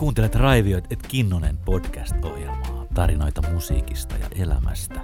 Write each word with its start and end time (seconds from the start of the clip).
Kuuntelet 0.00 0.34
Raivioit 0.34 0.92
et 0.92 1.06
Kinnonen 1.08 1.56
podcast-ohjelmaa, 1.56 2.86
tarinoita 2.94 3.50
musiikista 3.52 4.16
ja 4.16 4.26
elämästä. 4.42 5.00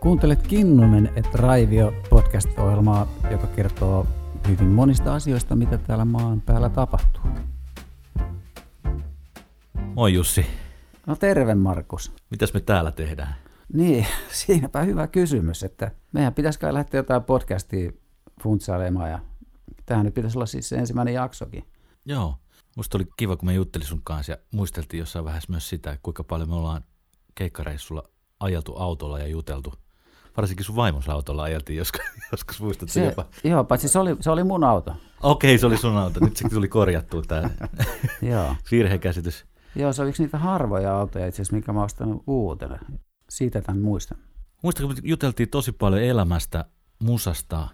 Kuuntelet 0.00 0.46
Kinnunen 0.46 1.12
et 1.16 1.34
Raivio 1.34 1.92
podcast-ohjelmaa, 2.10 3.08
joka 3.30 3.46
kertoo 3.46 4.06
hyvin 4.48 4.66
monista 4.66 5.14
asioista, 5.14 5.56
mitä 5.56 5.78
täällä 5.78 6.04
maan 6.04 6.40
päällä 6.40 6.68
tapahtuu. 6.68 7.22
Moi 9.94 10.14
Jussi, 10.14 10.46
No 11.06 11.16
terve 11.16 11.54
Markus. 11.54 12.12
mitäs 12.30 12.54
me 12.54 12.60
täällä 12.60 12.90
tehdään? 12.90 13.34
Niin, 13.72 14.06
siinäpä 14.44 14.82
hyvä 14.82 15.06
kysymys, 15.06 15.62
että 15.62 15.90
meidän 16.12 16.34
pitäisi 16.34 16.60
kai 16.60 16.74
lähteä 16.74 16.98
jotain 16.98 17.22
podcastia 17.24 17.92
funtsailemaan 18.42 19.10
ja 19.10 19.18
tähän 19.86 20.04
nyt 20.04 20.14
pitäisi 20.14 20.38
olla 20.38 20.46
siis 20.46 20.68
se 20.68 20.76
ensimmäinen 20.76 21.14
jaksokin. 21.14 21.64
Joo, 22.04 22.34
musta 22.76 22.98
oli 22.98 23.04
kiva, 23.16 23.36
kun 23.36 23.46
me 23.46 23.54
juttelin 23.54 23.86
sun 23.86 24.00
kanssa 24.04 24.32
ja 24.32 24.38
muisteltiin 24.50 24.98
jossain 24.98 25.24
vaiheessa 25.24 25.50
myös 25.52 25.68
sitä, 25.68 25.98
kuinka 26.02 26.24
paljon 26.24 26.48
me 26.48 26.54
ollaan 26.54 26.84
keikkareissulla 27.34 28.02
ajeltu 28.40 28.76
autolla 28.76 29.18
ja 29.18 29.26
juteltu. 29.26 29.74
Varsinkin 30.36 30.64
sun 30.64 30.76
vaimos 30.76 31.08
autolla 31.08 31.42
ajeltiin 31.42 31.76
joskus, 31.76 32.00
joskus 32.32 32.60
muistat 32.60 32.88
se, 32.88 33.04
jopa. 33.04 33.26
joo, 33.44 33.64
paitsi 33.64 33.88
se 33.88 33.98
oli, 33.98 34.16
se 34.20 34.30
oli 34.30 34.44
mun 34.44 34.64
auto. 34.64 34.96
Okei, 35.22 35.58
se 35.58 35.66
oli 35.66 35.76
sun 35.76 35.96
auto. 35.96 36.20
Nyt 36.20 36.36
se 36.36 36.48
tuli 36.48 36.68
korjattua 36.68 37.22
tämä 37.22 37.50
Joo. 38.32 38.56
virhekäsitys. 38.70 39.44
joo, 39.76 39.92
se 39.92 40.02
oli 40.02 40.08
yksi 40.10 40.22
niitä 40.22 40.38
harvoja 40.38 40.98
autoja 40.98 41.26
itse 41.26 41.42
asiassa, 41.42 41.56
mikä 41.56 41.72
mä 41.72 41.78
oon 41.78 41.84
ostanut 41.84 42.22
uutena. 42.26 42.78
Siitä 43.28 43.60
tämän 43.62 43.82
muistan. 43.82 44.18
Muistan, 44.62 44.86
kun 44.86 44.96
juteltiin 45.02 45.48
tosi 45.48 45.72
paljon 45.72 46.02
elämästä, 46.02 46.64
musasta, 47.02 47.68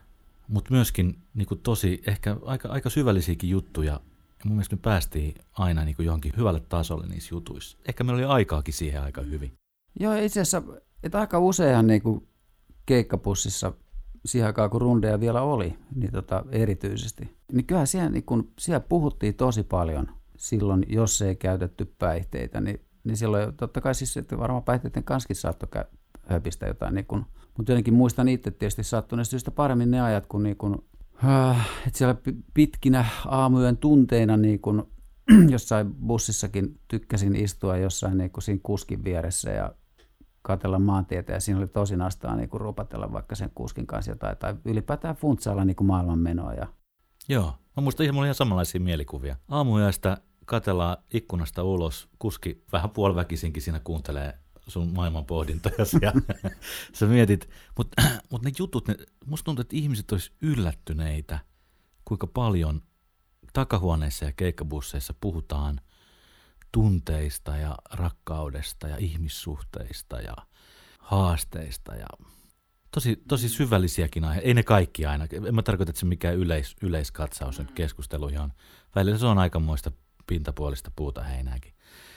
mutta 0.49 0.71
myöskin 0.75 1.23
niin 1.35 1.47
kuin 1.47 1.61
tosi 1.61 2.03
ehkä 2.07 2.37
aika, 2.45 2.69
aika 2.69 2.91
syvällisiäkin 2.91 3.51
juttuja. 3.51 4.01
Ja 4.41 4.47
mun 4.47 4.57
mielestä 4.57 4.77
me 4.77 4.81
päästiin 4.83 5.35
aina 5.53 5.85
niin 5.85 5.97
kuin 5.97 6.07
johonkin 6.07 6.33
hyvälle 6.37 6.61
tasolle 6.61 7.07
niissä 7.07 7.35
jutuissa. 7.35 7.79
Ehkä 7.89 8.05
meillä 8.05 8.19
oli 8.19 8.25
aikaakin 8.25 8.75
siihen 8.75 9.03
aika 9.03 9.23
hyvin. 9.23 9.53
Joo, 10.01 10.15
itse 10.15 10.41
asiassa, 10.41 10.63
että 11.03 11.21
aika 11.21 11.39
useinhan 11.39 11.87
niin 11.87 12.03
kuin 12.03 12.29
keikkapussissa 12.87 13.73
siihen 14.27 14.47
aikaan, 14.47 14.71
kun 14.71 14.81
rundeja 14.81 15.21
vielä 15.21 15.43
oli, 15.43 15.79
niin 15.95 16.13
tota, 16.13 16.45
erityisesti. 16.51 17.37
Niin 17.53 17.67
kyllähän 17.67 17.87
siellä, 17.87 18.11
niin 18.11 18.25
kun, 18.25 18.53
siellä 18.59 18.81
puhuttiin 18.81 19.35
tosi 19.35 19.63
paljon 19.63 20.09
silloin, 20.37 20.87
jos 20.89 21.23
ei 21.23 21.37
käytetty 21.37 21.95
päihteitä, 21.99 22.61
niin, 22.61 22.81
niin 23.05 23.17
silloin 23.17 23.57
totta 23.57 23.81
kai 23.81 23.95
siis, 23.95 24.17
että 24.17 24.39
varmaan 24.39 24.63
päihteiden 24.63 25.05
kanssakin 25.05 25.37
saattoi 25.37 25.85
höpistä 26.27 26.67
jotain, 26.67 26.95
niin 26.95 27.07
kun, 27.07 27.27
mutta 27.57 27.73
jotenkin 27.73 27.95
muistan 27.95 28.29
itse 28.29 28.51
tietysti 28.51 28.85
sattuneesta 28.85 29.31
syystä 29.31 29.51
paremmin 29.51 29.91
ne 29.91 30.01
ajat, 30.01 30.27
kun, 30.27 30.43
niin 30.43 30.57
kun 30.57 30.85
että 31.87 31.99
siellä 31.99 32.15
pi- 32.15 32.37
pitkinä 32.55 33.05
aamuyön 33.27 33.77
tunteina 33.77 34.37
niin 34.37 34.61
kun, 34.61 34.93
jossain 35.51 35.95
bussissakin 35.95 36.81
tykkäsin 36.89 37.37
istua 37.37 37.77
jossain 37.77 38.19
niin 38.19 38.31
kuin 38.31 38.43
siinä 38.43 38.61
kuskin 38.63 39.05
vieressä 39.05 39.51
ja 39.51 39.75
katella 40.43 40.79
maantietä 40.79 41.33
ja 41.33 41.41
siinä 41.41 41.61
oli 41.61 41.69
tosi 41.69 41.97
nastaa 41.97 42.37
niin 42.37 42.49
kuin 42.49 42.61
rupatella 42.61 43.13
vaikka 43.13 43.35
sen 43.35 43.51
kuskin 43.55 43.87
kanssa 43.87 44.11
jotain 44.11 44.37
tai 44.37 44.55
ylipäätään 44.65 45.17
funtsailla 45.17 45.65
niin 45.65 45.77
kuin 45.77 45.87
maailmanmenoa. 45.87 46.53
Ja, 46.53 46.67
Joo, 47.29 47.53
mä 47.77 47.81
muistan 47.81 48.07
ihan, 48.07 48.17
ihan 48.17 48.35
samanlaisia 48.35 48.81
mielikuvia. 48.81 49.37
Aamuyöstä 49.49 50.17
katellaan 50.47 50.97
ikkunasta 51.15 51.63
ulos, 51.63 52.09
kuski 52.19 52.65
vähän 52.73 52.91
puoliväkisinkin 52.91 53.63
siinä 53.63 53.81
kuuntelee 53.85 54.39
sun 54.69 54.93
maailman 54.95 55.25
pohdintoja 55.25 55.75
ja 56.03 56.13
sä 56.99 57.07
mietit, 57.07 57.51
mutta 57.77 58.03
mut 58.31 58.43
ne 58.43 58.53
jutut, 58.59 58.89
ne, 58.89 58.97
musta 59.27 59.45
tuntuu, 59.45 59.61
että 59.61 59.77
ihmiset 59.77 60.13
olisi 60.13 60.33
yllättyneitä, 60.43 61.39
kuinka 62.05 62.27
paljon 62.27 62.83
takahuoneissa 63.53 64.25
ja 64.25 64.33
keikkabusseissa 64.33 65.15
puhutaan 65.21 65.81
tunteista 66.73 67.57
ja 67.57 67.77
rakkaudesta 67.93 68.89
ja 68.89 68.97
ihmissuhteista 68.97 70.21
ja 70.21 70.37
haasteista 70.99 71.95
ja 71.95 72.07
tosi, 72.95 73.23
tosi 73.29 73.49
syvällisiäkin 73.49 74.25
aiheita. 74.25 74.49
Ei 74.49 74.55
ne 74.55 74.63
kaikki 74.63 75.07
aina. 75.07 75.27
En 75.47 75.55
mä 75.55 75.63
tarkoita, 75.63 75.91
että 75.91 76.01
se 76.01 76.07
mikään 76.07 76.37
yleis, 76.37 76.77
yleiskatsaus 76.83 77.59
nyt 77.59 77.71
keskusteluihin 77.71 78.41
on. 78.41 78.53
Välillä 78.95 79.19
se 79.19 79.27
on 79.27 79.39
aikamoista 79.39 79.93
pintapuolista 80.27 80.91
puuta 80.97 81.23
heinääkin. 81.23 81.75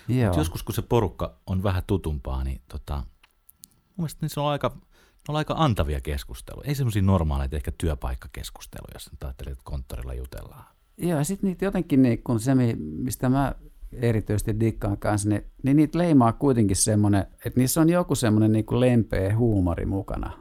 Joo. 0.07 0.27
Mut 0.27 0.37
joskus 0.37 0.63
kun 0.63 0.75
se 0.75 0.81
porukka 0.81 1.37
on 1.47 1.63
vähän 1.63 1.83
tutumpaa, 1.87 2.43
niin 2.43 2.61
tota, 2.67 2.95
mun 2.95 3.05
mielestä 3.97 4.17
niin 4.21 4.29
se 4.29 4.39
on 4.39 4.47
aika, 4.47 4.77
on 5.27 5.35
aika 5.35 5.55
antavia 5.57 6.01
keskusteluja. 6.01 6.67
Ei 6.67 6.75
semmoisia 6.75 7.01
normaaleita 7.01 7.55
ehkä 7.55 7.71
työpaikkakeskusteluja, 7.77 8.93
jos 8.93 9.11
nyt 9.11 9.23
ajattelet, 9.23 9.51
että 9.51 9.63
konttorilla 9.65 10.13
jutellaan. 10.13 10.65
Joo, 10.97 11.17
ja 11.17 11.23
sitten 11.23 11.47
niitä 11.47 11.65
jotenkin, 11.65 12.01
niin 12.01 12.23
kun 12.23 12.39
se, 12.39 12.55
mi- 12.55 12.75
mistä 12.75 13.29
mä 13.29 13.55
erityisesti 13.91 14.59
dikkaan 14.59 14.97
kanssa, 14.97 15.29
niin, 15.29 15.45
niin 15.63 15.77
niitä 15.77 15.97
leimaa 15.97 16.33
kuitenkin 16.33 16.75
semmoinen, 16.75 17.25
että 17.45 17.59
niissä 17.59 17.81
on 17.81 17.89
joku 17.89 18.15
semmoinen 18.15 18.51
niin 18.51 18.65
kuin 18.65 18.79
lempeä 18.79 19.37
huumori 19.37 19.85
mukana. 19.85 20.31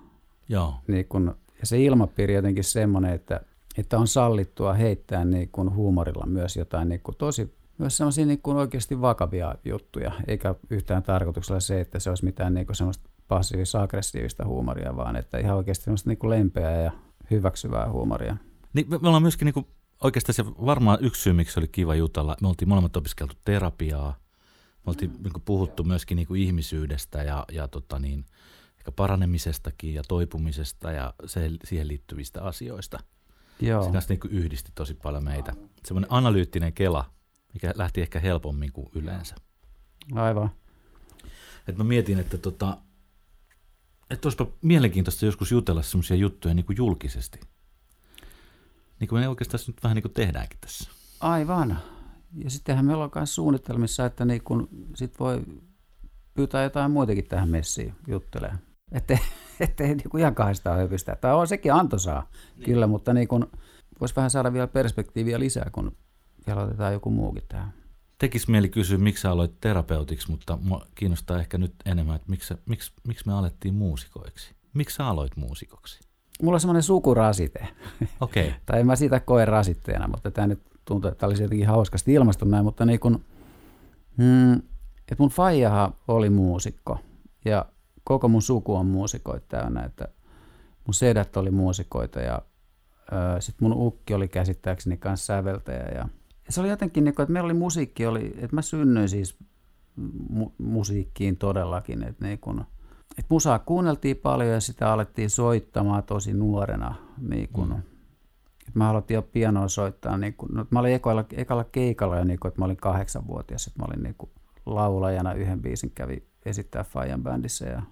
Joo, 0.48 0.74
Niin 0.86 1.06
kun, 1.08 1.36
ja 1.60 1.66
se 1.66 1.82
ilmapiiri 1.82 2.34
jotenkin 2.34 2.64
semmoinen, 2.64 3.12
että, 3.12 3.40
että 3.78 3.98
on 3.98 4.08
sallittua 4.08 4.72
heittää 4.72 5.24
niin 5.24 5.48
kun 5.48 5.74
huumorilla 5.74 6.26
myös 6.26 6.56
jotain 6.56 6.88
niin 6.88 7.00
kun 7.00 7.14
tosi, 7.18 7.54
myös 7.82 7.96
semmoisia 7.96 8.26
niin 8.26 8.42
kun 8.42 8.56
oikeasti 8.56 9.00
vakavia 9.00 9.54
juttuja, 9.64 10.12
eikä 10.26 10.54
yhtään 10.70 11.02
tarkoituksella 11.02 11.60
se, 11.60 11.80
että 11.80 11.98
se 11.98 12.10
olisi 12.10 12.24
mitään 12.24 12.54
niin 12.54 12.66
kun 12.66 12.74
semmoista 12.74 13.10
passiivis-aggressiivista 13.28 14.44
huumoria, 14.44 14.96
vaan 14.96 15.16
että 15.16 15.38
ihan 15.38 15.56
oikeasti 15.56 15.84
semmoista 15.84 16.10
niin 16.10 16.18
kun 16.18 16.30
lempeää 16.30 16.80
ja 16.80 16.92
hyväksyvää 17.30 17.90
huumoria. 17.92 18.36
Niin 18.72 18.86
me, 18.90 18.98
me 18.98 19.08
ollaan 19.08 19.22
myöskin 19.22 19.46
niinku, 19.46 19.68
oikeastaan 20.02 20.34
se 20.34 20.46
varmaan 20.46 20.98
yksi 21.00 21.22
syy, 21.22 21.32
miksi 21.32 21.60
oli 21.60 21.68
kiva 21.68 21.94
jutella. 21.94 22.36
Me 22.40 22.48
oltiin 22.48 22.68
molemmat 22.68 22.96
opiskeltu 22.96 23.34
terapiaa. 23.44 24.16
Me 24.86 24.90
oltiin 24.90 25.10
mm. 25.10 25.22
niinku 25.22 25.42
puhuttu 25.44 25.84
myöskin 25.84 26.16
niinku 26.16 26.34
ihmisyydestä 26.34 27.22
ja, 27.22 27.44
ja 27.52 27.68
tota 27.68 27.98
niin, 27.98 28.24
ehkä 28.78 28.92
paranemisestakin 28.92 29.94
ja 29.94 30.02
toipumisesta 30.08 30.92
ja 30.92 31.14
se, 31.26 31.50
siihen 31.64 31.88
liittyvistä 31.88 32.42
asioista. 32.42 32.98
Joo, 33.60 33.84
Se 33.84 33.90
kanssa 33.90 34.12
niinku 34.12 34.28
yhdisti 34.30 34.72
tosi 34.74 34.94
paljon 34.94 35.24
meitä. 35.24 35.52
Semmoinen 35.84 36.12
analyyttinen 36.12 36.72
kela, 36.72 37.04
mikä 37.54 37.72
lähti 37.76 38.02
ehkä 38.02 38.20
helpommin 38.20 38.72
kuin 38.72 38.88
yleensä. 38.94 39.34
aivan. 40.14 40.50
Et 41.68 41.76
mä 41.76 41.84
mietin, 41.84 42.18
että 42.18 42.38
tota, 42.38 42.78
että 44.10 44.26
olisipa 44.26 44.46
mielenkiintoista 44.62 45.26
joskus 45.26 45.52
jutella 45.52 45.82
semmoisia 45.82 46.16
juttuja 46.16 46.54
niin 46.54 46.66
kuin 46.66 46.76
julkisesti. 46.76 47.40
Niin 49.00 49.08
kuin 49.08 49.20
me 49.20 49.28
oikeastaan 49.28 49.64
nyt 49.66 49.82
vähän 49.82 49.94
niin 49.94 50.02
kuin 50.02 50.12
tehdäänkin 50.12 50.58
tässä. 50.60 50.90
Aivan. 51.20 51.78
Ja 52.44 52.50
sittenhän 52.50 52.84
meillä 52.84 53.04
on 53.04 53.10
myös 53.14 53.34
suunnitelmissa, 53.34 54.06
että 54.06 54.24
niin 54.24 54.42
kun 54.42 54.68
sit 54.94 55.20
voi 55.20 55.42
pyytää 56.34 56.62
jotain 56.62 56.90
muitakin 56.90 57.26
tähän 57.26 57.48
messiin 57.48 57.94
juttelemaan. 58.06 58.58
Ettei, 58.92 59.18
ettei 59.60 59.94
niin 59.94 60.10
kuin 60.10 60.20
ihan 60.20 60.34
kahdestaan 60.34 60.78
höpistä. 60.78 61.16
Tai 61.16 61.34
on 61.34 61.48
sekin 61.48 61.72
antoisaa, 61.72 62.30
niin. 62.56 62.64
kyllä, 62.64 62.86
mutta 62.86 63.12
niin 63.12 63.28
kun 63.28 63.50
voisi 64.00 64.16
vähän 64.16 64.30
saada 64.30 64.52
vielä 64.52 64.66
perspektiiviä 64.66 65.40
lisää, 65.40 65.70
kun 65.72 65.96
vielä 66.46 66.62
otetaan 66.62 66.92
joku 66.92 67.10
muukin 67.10 67.42
tähän. 67.48 67.72
Tekis 68.18 68.48
mieli 68.48 68.68
kysyä, 68.68 68.98
miksi 68.98 69.26
aloit 69.26 69.60
terapeutiksi, 69.60 70.30
mutta 70.30 70.58
mua 70.62 70.86
kiinnostaa 70.94 71.40
ehkä 71.40 71.58
nyt 71.58 71.74
enemmän, 71.86 72.16
että 72.16 72.30
miksi, 72.30 72.54
miksi, 72.66 72.92
miksi 73.06 73.26
me 73.26 73.32
alettiin 73.32 73.74
muusikoiksi. 73.74 74.54
Miksi 74.74 74.96
sä 74.96 75.06
aloit 75.06 75.36
muusikoksi? 75.36 76.00
Mulla 76.42 76.56
on 76.56 76.60
semmoinen 76.60 76.82
sukurasite. 76.82 77.68
Okei, 78.20 78.48
okay. 78.48 78.60
tai 78.66 78.80
en 78.80 78.86
mä 78.86 78.96
siitä 78.96 79.20
koe 79.20 79.44
rasitteena, 79.44 80.08
mutta 80.08 80.30
tämä 80.30 80.46
nyt 80.46 80.62
tuntuu, 80.84 81.08
että 81.08 81.20
tämä 81.20 81.28
olisi 81.28 81.42
jotenkin 81.42 81.68
hauskasti 81.68 82.12
ilmastu 82.12 82.44
näin, 82.44 82.64
mutta 82.64 82.86
niin 82.86 83.00
kun, 83.00 83.24
mm, 84.16 84.54
että 84.98 85.16
mun 85.18 85.30
faijahan 85.30 85.94
oli 86.08 86.30
muusikko 86.30 86.98
ja 87.44 87.66
koko 88.04 88.28
mun 88.28 88.42
suku 88.42 88.74
on 88.74 88.86
muusikoita 88.86 89.46
täynnä, 89.48 89.82
että 89.82 90.08
mun 90.86 90.94
sedät 90.94 91.36
oli 91.36 91.50
muusikoita 91.50 92.20
ja 92.20 92.42
sitten 93.40 93.68
mun 93.68 93.86
ukki 93.86 94.14
oli 94.14 94.28
käsittääkseni 94.28 94.96
kanssa 94.96 95.26
säveltäjä 95.26 95.88
ja 95.94 96.08
se 96.48 96.60
oli 96.60 96.68
jotenkin, 96.68 97.04
niin 97.04 97.14
kun, 97.14 97.22
että 97.22 97.32
meillä 97.32 97.46
oli 97.46 97.54
musiikki, 97.54 98.06
oli, 98.06 98.34
että 98.36 98.56
mä 98.56 98.62
synnyin 98.62 99.08
siis 99.08 99.38
mu- 100.34 100.52
musiikkiin 100.58 101.36
todellakin, 101.36 102.02
että 102.02 102.24
niin 102.24 102.38
kun, 102.38 102.64
et 103.18 103.26
musaa 103.28 103.58
kuunneltiin 103.58 104.16
paljon 104.16 104.50
ja 104.50 104.60
sitä 104.60 104.92
alettiin 104.92 105.30
soittamaan 105.30 106.02
tosi 106.02 106.32
nuorena. 106.32 106.94
Niin 107.28 107.48
kun, 107.52 107.68
mm. 107.68 107.82
et 108.68 108.74
mä 108.74 108.90
aloitin 108.90 109.14
jo 109.14 109.22
pianoa 109.22 109.68
soittaa. 109.68 110.18
Niin 110.18 110.34
kun, 110.34 110.48
no, 110.52 110.66
mä 110.70 110.80
olin 110.80 110.94
ekalla, 110.94 111.24
ekalla 111.32 111.64
keikalla 111.64 112.18
jo, 112.18 112.24
niin 112.24 112.38
kun, 112.40 112.48
että 112.48 112.60
mä 112.60 112.64
olin 112.64 112.76
kahdeksanvuotias. 112.76 113.66
Että 113.66 113.78
mä 113.78 113.86
olin 113.88 114.02
niin 114.02 114.14
kun, 114.18 114.30
laulajana 114.66 115.32
yhden 115.32 115.62
biisin 115.62 115.90
kävi 115.94 116.22
esittää 116.46 116.84
Fajan 116.84 117.22
bändissä. 117.22 117.66
Ja 117.66 117.82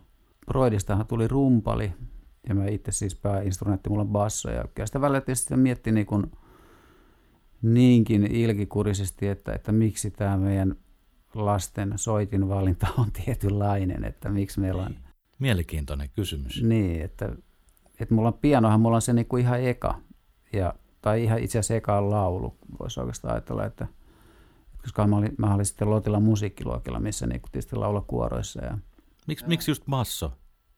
Broidistahan 0.46 1.06
tuli 1.06 1.28
rumpali. 1.28 1.92
Ja 2.48 2.54
mä 2.54 2.66
itse 2.66 2.92
siis 2.92 3.14
pääinstrumentti, 3.14 3.88
mulla 3.88 4.02
on 4.02 4.08
basso. 4.08 4.50
Ja 4.50 4.64
kyllä 4.74 4.86
sitä 4.86 5.00
välillä 5.00 5.20
tietysti 5.20 5.56
mietti 5.56 5.92
niin 5.92 6.06
kun, 6.06 6.30
niinkin 7.62 8.26
ilkikurisesti, 8.26 9.28
että, 9.28 9.52
että 9.52 9.72
miksi 9.72 10.10
tämä 10.10 10.36
meidän 10.36 10.76
lasten 11.34 11.92
soitin 11.96 12.48
valinta 12.48 12.86
on 12.98 13.12
tietynlainen, 13.24 14.04
että 14.04 14.28
miksi 14.28 14.60
meillä 14.60 14.82
on 14.82 14.96
mielenkiintoinen 15.38 16.10
kysymys. 16.14 16.62
niin, 16.62 17.02
että, 17.02 17.36
että 18.00 18.14
mulla 18.14 18.28
on 18.28 18.38
pianohan, 18.40 18.80
mulla 18.80 18.96
on 18.96 19.02
se 19.02 19.12
niinku 19.12 19.36
ihan 19.36 19.60
eka, 19.64 19.98
ja, 20.52 20.74
tai 21.02 21.24
ihan 21.24 21.38
itse 21.38 21.58
asiassa 21.58 21.74
eka 21.74 21.98
on 21.98 22.10
laulu, 22.10 22.56
voisi 22.80 23.00
oikeastaan 23.00 23.34
ajatella, 23.34 23.64
että, 23.64 23.86
koska 24.82 25.06
mä 25.06 25.16
olin, 25.16 25.34
mä 25.38 25.54
olin 25.54 25.66
sitten 25.66 25.90
Lotilla 25.90 26.20
musiikkiluokilla, 26.20 27.00
missä 27.00 27.26
niin 27.26 27.42
tietysti 27.52 27.76
laulakuoroissa. 27.76 28.64
Ja... 28.64 28.78
Miks, 29.26 29.44
miksi 29.46 29.70
just 29.70 29.82
basso? 29.90 30.32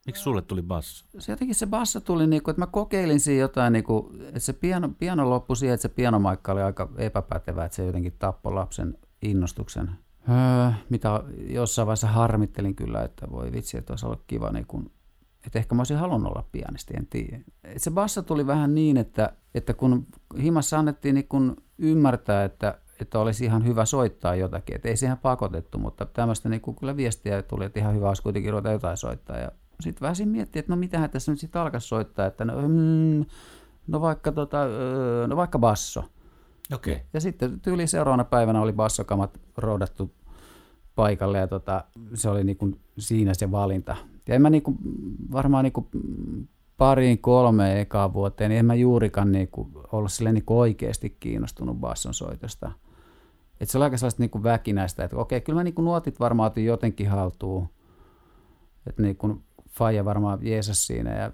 Miksi 0.06 0.22
sulle 0.22 0.42
tuli 0.42 0.62
basso? 0.62 1.06
Se 1.18 1.32
jotenkin 1.32 1.54
se 1.54 1.66
basso 1.66 2.00
tuli, 2.00 2.26
niin 2.26 2.42
kuin, 2.42 2.52
että 2.52 2.62
mä 2.62 2.66
kokeilin 2.66 3.20
siinä 3.20 3.40
jotain, 3.40 3.72
niin 3.72 3.84
kuin, 3.84 4.22
että 4.22 4.40
se 4.40 4.52
piano, 4.52 4.88
piano 4.98 5.30
loppui 5.30 5.56
siihen, 5.56 5.74
että 5.74 5.82
se 5.82 5.88
pianomaikka 5.88 6.52
oli 6.52 6.62
aika 6.62 6.88
epäpätevä, 6.98 7.64
että 7.64 7.76
se 7.76 7.86
jotenkin 7.86 8.16
tappoi 8.18 8.52
lapsen 8.52 8.98
innostuksen. 9.22 9.90
Öö, 10.28 10.70
mitä 10.88 11.22
jossain 11.48 11.86
vaiheessa 11.86 12.06
harmittelin 12.06 12.74
kyllä, 12.74 13.02
että 13.02 13.30
voi 13.30 13.52
vitsi, 13.52 13.78
että 13.78 13.92
olisi 13.92 14.06
ollut 14.06 14.24
kiva, 14.26 14.50
niin 14.50 14.66
kuin, 14.66 14.92
että 15.46 15.58
ehkä 15.58 15.74
mä 15.74 15.80
olisin 15.80 15.96
halunnut 15.96 16.32
olla 16.32 16.48
pianisti, 16.52 16.94
en 16.96 17.06
tiedä. 17.06 17.40
Se 17.76 17.90
bassa 17.90 18.22
tuli 18.22 18.46
vähän 18.46 18.74
niin, 18.74 18.96
että, 18.96 19.32
että 19.54 19.74
kun 19.74 20.06
himassa 20.42 20.78
annettiin 20.78 21.14
niin 21.14 21.28
kun 21.28 21.56
ymmärtää, 21.78 22.44
että, 22.44 22.78
että 23.00 23.18
olisi 23.18 23.44
ihan 23.44 23.66
hyvä 23.66 23.84
soittaa 23.84 24.34
jotakin, 24.34 24.76
että 24.76 24.88
ei 24.88 24.96
siihen 24.96 25.18
pakotettu, 25.18 25.78
mutta 25.78 26.06
tämmöistä 26.06 26.48
niin 26.48 26.62
kyllä 26.80 26.96
viestiä 26.96 27.42
tuli, 27.42 27.64
että 27.64 27.80
ihan 27.80 27.94
hyvä 27.94 28.08
olisi 28.08 28.22
kuitenkin 28.22 28.52
ruveta 28.52 28.72
jotain 28.72 28.96
soittaa. 28.96 29.38
Ja 29.38 29.52
sitten 29.80 30.00
vähän 30.00 30.28
miettiä, 30.28 30.60
että 30.60 30.72
no 30.72 30.76
mitähän 30.76 31.10
tässä 31.10 31.32
nyt 31.32 31.40
sitten 31.40 31.62
alkaisi 31.62 31.88
soittaa, 31.88 32.26
että 32.26 32.44
no, 32.44 32.68
mm, 32.68 33.24
no, 33.86 34.00
vaikka, 34.00 34.32
tota, 34.32 34.58
no 35.26 35.36
vaikka 35.36 35.58
basso. 35.58 36.04
Okay. 36.74 36.96
Ja 37.12 37.20
sitten 37.20 37.60
tyyli 37.60 37.86
seuraavana 37.86 38.24
päivänä 38.24 38.60
oli 38.60 38.72
bassokamat 38.72 39.40
roudattu 39.56 40.14
paikalle 40.94 41.38
ja 41.38 41.46
tota, 41.46 41.84
se 42.14 42.28
oli 42.28 42.44
niinku 42.44 42.70
siinä 42.98 43.34
se 43.34 43.50
valinta. 43.50 43.96
Ja 44.28 44.34
en 44.34 44.42
mä 44.42 44.50
niinku, 44.50 44.74
varmaan 45.32 45.64
niinku 45.64 45.88
pariin 46.76 47.18
kolme 47.18 47.80
ekaa 47.80 48.12
vuoteen, 48.12 48.48
niin 48.48 48.58
en 48.58 48.66
mä 48.66 48.74
juurikaan 48.74 49.32
niinku 49.32 49.70
ollut 49.92 50.12
silleen 50.12 50.34
niinku 50.34 50.58
oikeasti 50.58 51.16
kiinnostunut 51.20 51.76
basson 51.76 52.14
soitosta. 52.14 52.72
Et 53.60 53.70
se 53.70 53.78
oli 53.78 53.84
aika 53.84 53.96
sellaista 53.96 54.22
niinku 54.22 54.42
väkinäistä, 54.42 55.04
että 55.04 55.16
okei, 55.16 55.40
kyllä 55.40 55.58
mä 55.58 55.64
niinku 55.64 55.82
nuotit 55.82 56.20
varmaan 56.20 56.46
otin 56.46 56.64
jotenkin 56.64 57.08
haltuun. 57.08 57.68
Että 58.86 59.02
niinku 59.02 59.42
Faija 59.72 60.04
varmaan 60.04 60.38
jeesas 60.42 60.86
siinä 60.86 61.18
ja 61.18 61.32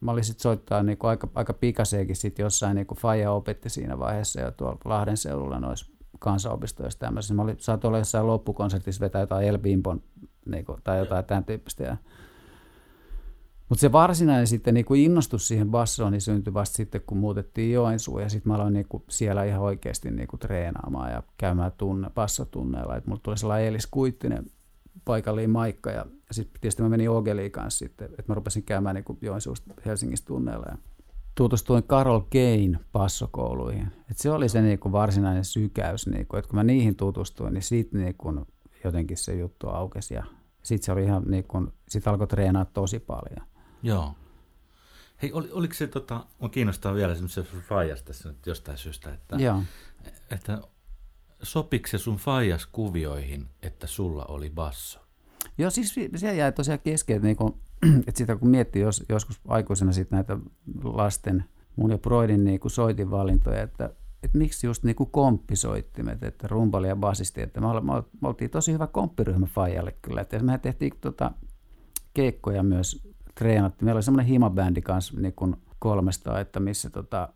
mä 0.00 0.12
olin 0.12 0.24
sitten 0.24 0.42
soittaa 0.42 0.82
niinku 0.82 1.06
aika, 1.06 1.28
aika 1.34 1.52
pikaseekin 1.52 2.16
sitten 2.16 2.42
jossain, 2.42 2.74
niinku 2.74 2.94
Faija 2.94 3.32
opetti 3.32 3.68
siinä 3.68 3.98
vaiheessa 3.98 4.40
jo 4.40 4.50
tuolla 4.50 4.78
Lahden 4.84 5.16
seudulla 5.16 5.60
noissa 5.60 5.92
kansanopistoissa 6.18 6.98
tämmöisissä. 6.98 7.34
Mä 7.34 7.42
olin, 7.42 7.56
saat 7.58 7.84
olla 7.84 7.98
jossain 7.98 8.26
loppukonsertissa 8.26 9.00
vetää 9.00 9.20
jotain 9.20 9.48
El 9.48 9.58
Bimbon 9.58 10.02
niinku, 10.46 10.78
tai 10.84 10.98
jotain 10.98 11.24
tämän 11.24 11.44
tyyppistä. 11.44 11.84
Ja, 11.84 11.96
mutta 13.68 13.80
se 13.80 13.92
varsinainen 13.92 14.46
sitten 14.46 14.74
niin 14.74 14.84
kuin 14.84 15.00
innostus 15.00 15.48
siihen 15.48 15.70
bassoon 15.70 16.12
niin 16.12 16.20
syntyi 16.20 16.54
vasta 16.54 16.76
sitten, 16.76 17.00
kun 17.06 17.18
muutettiin 17.18 17.72
Joensuun 17.72 18.22
ja 18.22 18.28
sitten 18.28 18.52
mä 18.52 18.56
aloin 18.56 18.72
niin 18.72 18.88
kuin 18.88 19.04
siellä 19.08 19.44
ihan 19.44 19.60
oikeasti 19.60 20.10
niin 20.10 20.28
kuin 20.28 20.40
treenaamaan 20.40 21.12
ja 21.12 21.22
käymään 21.38 21.72
tunne, 21.78 22.10
bassotunneilla. 22.14 22.96
Että 22.96 23.10
mulla 23.10 23.20
tuli 23.24 23.38
sellainen 23.38 23.68
Elis 23.68 23.86
Kuittinen 23.86 24.46
paikallinen 25.04 25.50
maikka 25.50 25.90
ja, 25.90 26.06
sitten 26.30 26.60
tietysti 26.60 26.82
mä 26.82 26.88
menin 26.88 27.10
Ogeliin 27.10 27.52
kanssa 27.52 27.78
sitten, 27.78 28.06
että 28.06 28.24
mä 28.28 28.34
rupesin 28.34 28.62
käymään 28.62 28.94
niin 28.94 29.18
Joensuusta 29.20 29.74
Helsingissä 29.86 30.26
tunneilla 30.26 30.66
ja 30.68 30.78
tutustuin 31.34 31.82
Carol 31.82 32.20
Kane 32.20 32.78
passokouluihin. 32.92 33.92
Et 34.10 34.18
se 34.18 34.30
oli 34.30 34.48
se 34.48 34.62
niin 34.62 34.78
kuin 34.78 34.92
varsinainen 34.92 35.44
sykäys, 35.44 36.06
niin 36.06 36.26
kuin, 36.26 36.38
että 36.38 36.48
kun 36.48 36.56
mä 36.56 36.64
niihin 36.64 36.96
tutustuin, 36.96 37.54
niin 37.54 37.62
sitten 37.62 38.00
niin 38.00 38.14
kuin 38.14 38.46
jotenkin 38.84 39.16
se 39.16 39.34
juttu 39.36 39.68
aukesi 39.68 40.14
ja 40.14 40.24
sitten 40.62 40.86
se 40.86 40.92
oli 40.92 41.04
ihan 41.04 41.22
niin 41.26 41.44
kuin, 41.44 41.72
sit 41.88 42.08
alkoi 42.08 42.26
treenaa 42.26 42.64
tosi 42.64 42.98
paljon. 42.98 43.46
Joo. 43.82 44.14
Hei, 45.22 45.32
ol, 45.32 45.44
oliko 45.52 45.74
se, 45.74 45.86
tota, 45.86 46.26
on 46.40 46.50
kiinnostaa 46.50 46.94
vielä 46.94 47.14
se 47.26 47.42
faijas 47.42 48.02
tässä 48.02 48.28
nyt 48.28 48.46
jostain 48.46 48.78
syystä, 48.78 49.14
että, 49.14 49.36
Joo. 49.36 49.62
että 50.30 50.60
sopiko 51.42 51.88
se 51.88 51.98
sun 51.98 52.16
faijas 52.16 52.66
kuvioihin, 52.66 53.48
että 53.62 53.86
sulla 53.86 54.24
oli 54.24 54.50
basso? 54.50 55.00
Joo, 55.58 55.70
siis 55.70 55.94
se 56.16 56.36
jäi 56.36 56.52
tosiaan 56.52 56.80
kesken, 56.80 57.16
että, 57.16 57.26
niinku, 57.26 57.58
että 58.06 58.18
sitä 58.18 58.36
kun 58.36 58.48
miettii 58.48 58.82
jos, 58.82 59.04
joskus 59.08 59.40
aikuisena 59.48 59.92
sit 59.92 60.10
näitä 60.10 60.38
lasten, 60.84 61.44
mun 61.76 61.90
ja 61.90 61.98
Broidin 61.98 62.44
niinku 62.44 62.68
soitinvalintoja, 62.68 63.62
että, 63.62 63.90
että 64.22 64.38
miksi 64.38 64.66
just 64.66 64.84
niinku 64.84 65.06
komppisoittimet, 65.06 66.22
että 66.22 66.48
rumpali 66.48 66.88
ja 66.88 66.96
basisti, 66.96 67.42
että 67.42 67.60
me, 67.60 67.66
me 68.20 68.28
oltiin 68.28 68.50
tosi 68.50 68.72
hyvä 68.72 68.86
komppiryhmä 68.86 69.46
Fajalle 69.46 69.94
kyllä, 70.02 70.20
että 70.20 70.38
mehän 70.38 70.60
tehtiin 70.60 70.92
tota, 71.00 71.30
keikkoja 72.14 72.62
myös 72.62 73.08
treenattiin. 73.34 73.84
Meillä 73.84 73.98
oli 73.98 74.02
semmoinen 74.02 74.26
himabändi 74.26 74.82
kanssa 74.82 75.20
niin 75.20 75.32
kuin 75.32 75.56
kolmesta, 75.78 76.40
että 76.40 76.60
missä 76.60 76.90
tota, 76.90 77.28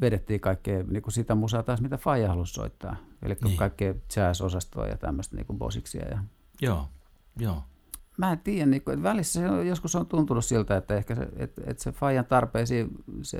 vedettiin 0.00 0.40
kaikkea 0.40 0.82
niin 0.82 1.02
kuin 1.02 1.12
sitä 1.12 1.34
musaa 1.34 1.62
taas, 1.62 1.80
mitä 1.80 1.98
Faija 1.98 2.28
halusi 2.28 2.54
soittaa. 2.54 2.96
Eli 3.22 3.36
niin. 3.44 3.56
kaikkea 3.56 3.94
jazz-osastoa 4.16 4.86
ja 4.86 4.96
tämmöistä 4.96 5.36
niin 5.36 5.46
kuin 5.46 5.58
bosiksia. 5.58 6.08
Ja... 6.08 6.18
Joo, 6.62 6.88
joo. 7.38 7.62
Mä 8.18 8.32
en 8.32 8.38
tiedä, 8.38 8.66
niin 8.66 8.82
kuin, 8.82 8.92
että 8.92 9.02
välissä 9.02 9.40
se 9.40 9.50
on, 9.50 9.66
joskus 9.66 9.96
on 9.96 10.06
tuntunut 10.06 10.44
siltä, 10.44 10.76
että 10.76 10.96
ehkä 10.96 11.14
se, 11.14 11.28
että, 11.36 11.62
että 11.66 11.82
se 11.82 11.92
Fajan 11.92 12.26
tarpeisiin, 12.26 12.90
se, 13.22 13.38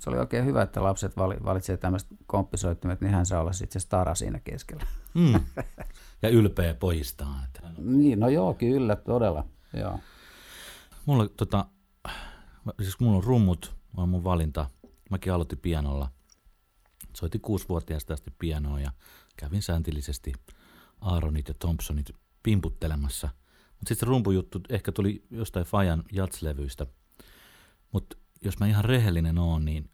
se 0.00 0.10
oli 0.10 0.18
oikein 0.18 0.44
hyvä, 0.44 0.62
että 0.62 0.82
lapset 0.82 1.16
valitsee 1.44 1.76
tämmöiset 1.76 2.08
komppisoittimet, 2.26 3.00
niin 3.00 3.14
hän 3.14 3.26
saa 3.26 3.40
olla 3.40 3.52
sitten 3.52 3.80
se 3.80 3.84
stara 3.84 4.14
siinä 4.14 4.40
keskellä. 4.40 4.86
Mm. 5.14 5.40
Ja 6.22 6.28
ylpeä 6.28 6.74
pojistaan. 6.74 7.44
Että... 7.44 7.60
Niin, 7.78 8.20
no 8.20 8.28
joo, 8.28 8.54
kyllä, 8.54 8.96
todella. 8.96 9.44
Joo. 9.72 9.98
Mulla, 11.06 11.28
tota, 11.28 11.66
siis 12.82 13.00
mulla 13.00 13.16
on 13.16 13.24
rummut, 13.24 13.76
on 13.96 14.08
mun 14.08 14.24
valinta. 14.24 14.70
Mäkin 15.10 15.32
aloitin 15.32 15.58
pianolla. 15.58 16.10
Soitin 17.14 17.40
kuusivuotiaasta 17.40 18.14
asti 18.14 18.30
pianoa 18.38 18.80
ja 18.80 18.92
kävin 19.36 19.62
sääntillisesti 19.62 20.32
Aaronit 21.00 21.48
ja 21.48 21.54
Thompsonit 21.54 22.10
pimputtelemassa. 22.42 23.28
Mutta 23.70 23.88
sitten 23.88 24.06
se 24.06 24.06
rumpujuttu 24.06 24.60
ehkä 24.68 24.92
tuli 24.92 25.24
jostain 25.30 25.66
Fajan 25.66 26.04
jatslevyistä. 26.12 26.86
Mutta 27.92 28.16
jos 28.44 28.58
mä 28.58 28.66
ihan 28.66 28.84
rehellinen 28.84 29.38
oon, 29.38 29.64
niin 29.64 29.90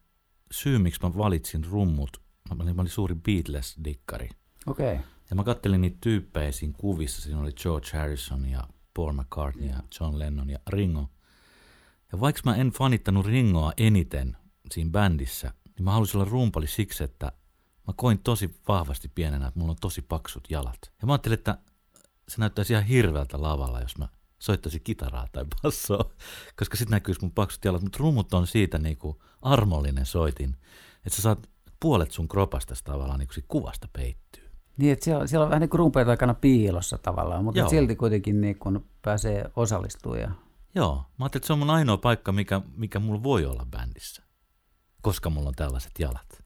syy 0.50 0.78
miksi 0.78 1.00
mä 1.02 1.16
valitsin 1.16 1.64
rummut, 1.64 2.22
mä 2.50 2.62
olin, 2.62 2.76
mä 2.76 2.82
olin 2.82 2.92
suuri 2.92 3.14
Beatles-dikkari. 3.14 4.28
Okei. 4.66 4.92
Okay. 4.92 5.04
Ja 5.30 5.36
mä 5.36 5.44
kattelin 5.44 5.80
niitä 5.80 5.98
tyyppejä 6.00 6.52
siinä 6.52 6.74
kuvissa. 6.78 7.22
Siinä 7.22 7.40
oli 7.40 7.52
George 7.52 7.98
Harrison 7.98 8.46
ja 8.46 8.68
Paul 8.94 9.12
McCartney 9.12 9.68
ja 9.68 9.82
John 10.00 10.18
Lennon 10.18 10.50
ja 10.50 10.58
Ringo. 10.68 11.10
Ja 12.12 12.20
vaikka 12.20 12.40
mä 12.44 12.56
en 12.56 12.70
fanittanut 12.70 13.26
Ringoa 13.26 13.72
eniten 13.76 14.36
siinä 14.70 14.90
bändissä, 14.90 15.52
niin 15.64 15.84
mä 15.84 15.92
halusin 15.92 16.20
olla 16.20 16.30
rumpali 16.30 16.66
siksi, 16.66 17.04
että 17.04 17.32
mä 17.86 17.94
koin 17.96 18.18
tosi 18.18 18.60
vahvasti 18.68 19.08
pienenä, 19.14 19.46
että 19.46 19.60
mulla 19.60 19.70
on 19.70 19.78
tosi 19.80 20.02
paksut 20.02 20.50
jalat. 20.50 20.92
Ja 21.00 21.06
mä 21.06 21.12
ajattelin, 21.12 21.38
että 21.38 21.58
se 22.28 22.36
näyttäisi 22.38 22.72
ihan 22.72 22.84
hirveältä 22.84 23.42
lavalla, 23.42 23.80
jos 23.80 23.98
mä 23.98 24.08
soittaisin 24.38 24.80
kitaraa 24.84 25.28
tai 25.32 25.44
bassoa, 25.62 26.10
koska 26.58 26.76
sitten 26.76 26.96
näkyisi 26.96 27.20
mun 27.20 27.32
paksut 27.32 27.64
jalat. 27.64 27.82
Mutta 27.82 27.98
rummut 28.00 28.34
on 28.34 28.46
siitä 28.46 28.78
niinku 28.78 29.22
armollinen 29.42 30.06
soitin, 30.06 30.56
että 31.06 31.16
sä 31.16 31.22
saat 31.22 31.50
puolet 31.80 32.10
sun 32.10 32.28
kropasta 32.28 32.74
tavallaan 32.84 33.18
niinku 33.18 33.34
kuvasta 33.48 33.88
peittyy. 33.92 34.50
Niin, 34.76 34.92
että 34.92 35.04
siellä, 35.04 35.26
siellä 35.26 35.44
on 35.44 35.50
vähän 35.50 35.60
niin 35.60 35.70
kuin 35.70 35.78
rumpeet 35.78 36.08
aikana 36.08 36.34
piilossa 36.34 36.98
tavallaan, 36.98 37.44
mutta 37.44 37.58
Joo. 37.58 37.68
silti 37.68 37.96
kuitenkin 37.96 38.40
niin 38.40 38.58
kuin 38.58 38.84
pääsee 39.02 39.50
osallistumaan. 39.56 40.20
Ja... 40.20 40.30
Joo, 40.74 40.94
mä 40.94 41.24
ajattelin, 41.24 41.40
että 41.40 41.46
se 41.46 41.52
on 41.52 41.58
mun 41.58 41.70
ainoa 41.70 41.96
paikka, 41.96 42.32
mikä, 42.32 42.60
mikä 42.76 42.98
mulla 42.98 43.22
voi 43.22 43.46
olla 43.46 43.66
bändissä, 43.70 44.22
koska 45.04 45.30
mulla 45.30 45.48
on 45.48 45.54
tällaiset 45.54 45.92
jalat. 45.98 46.42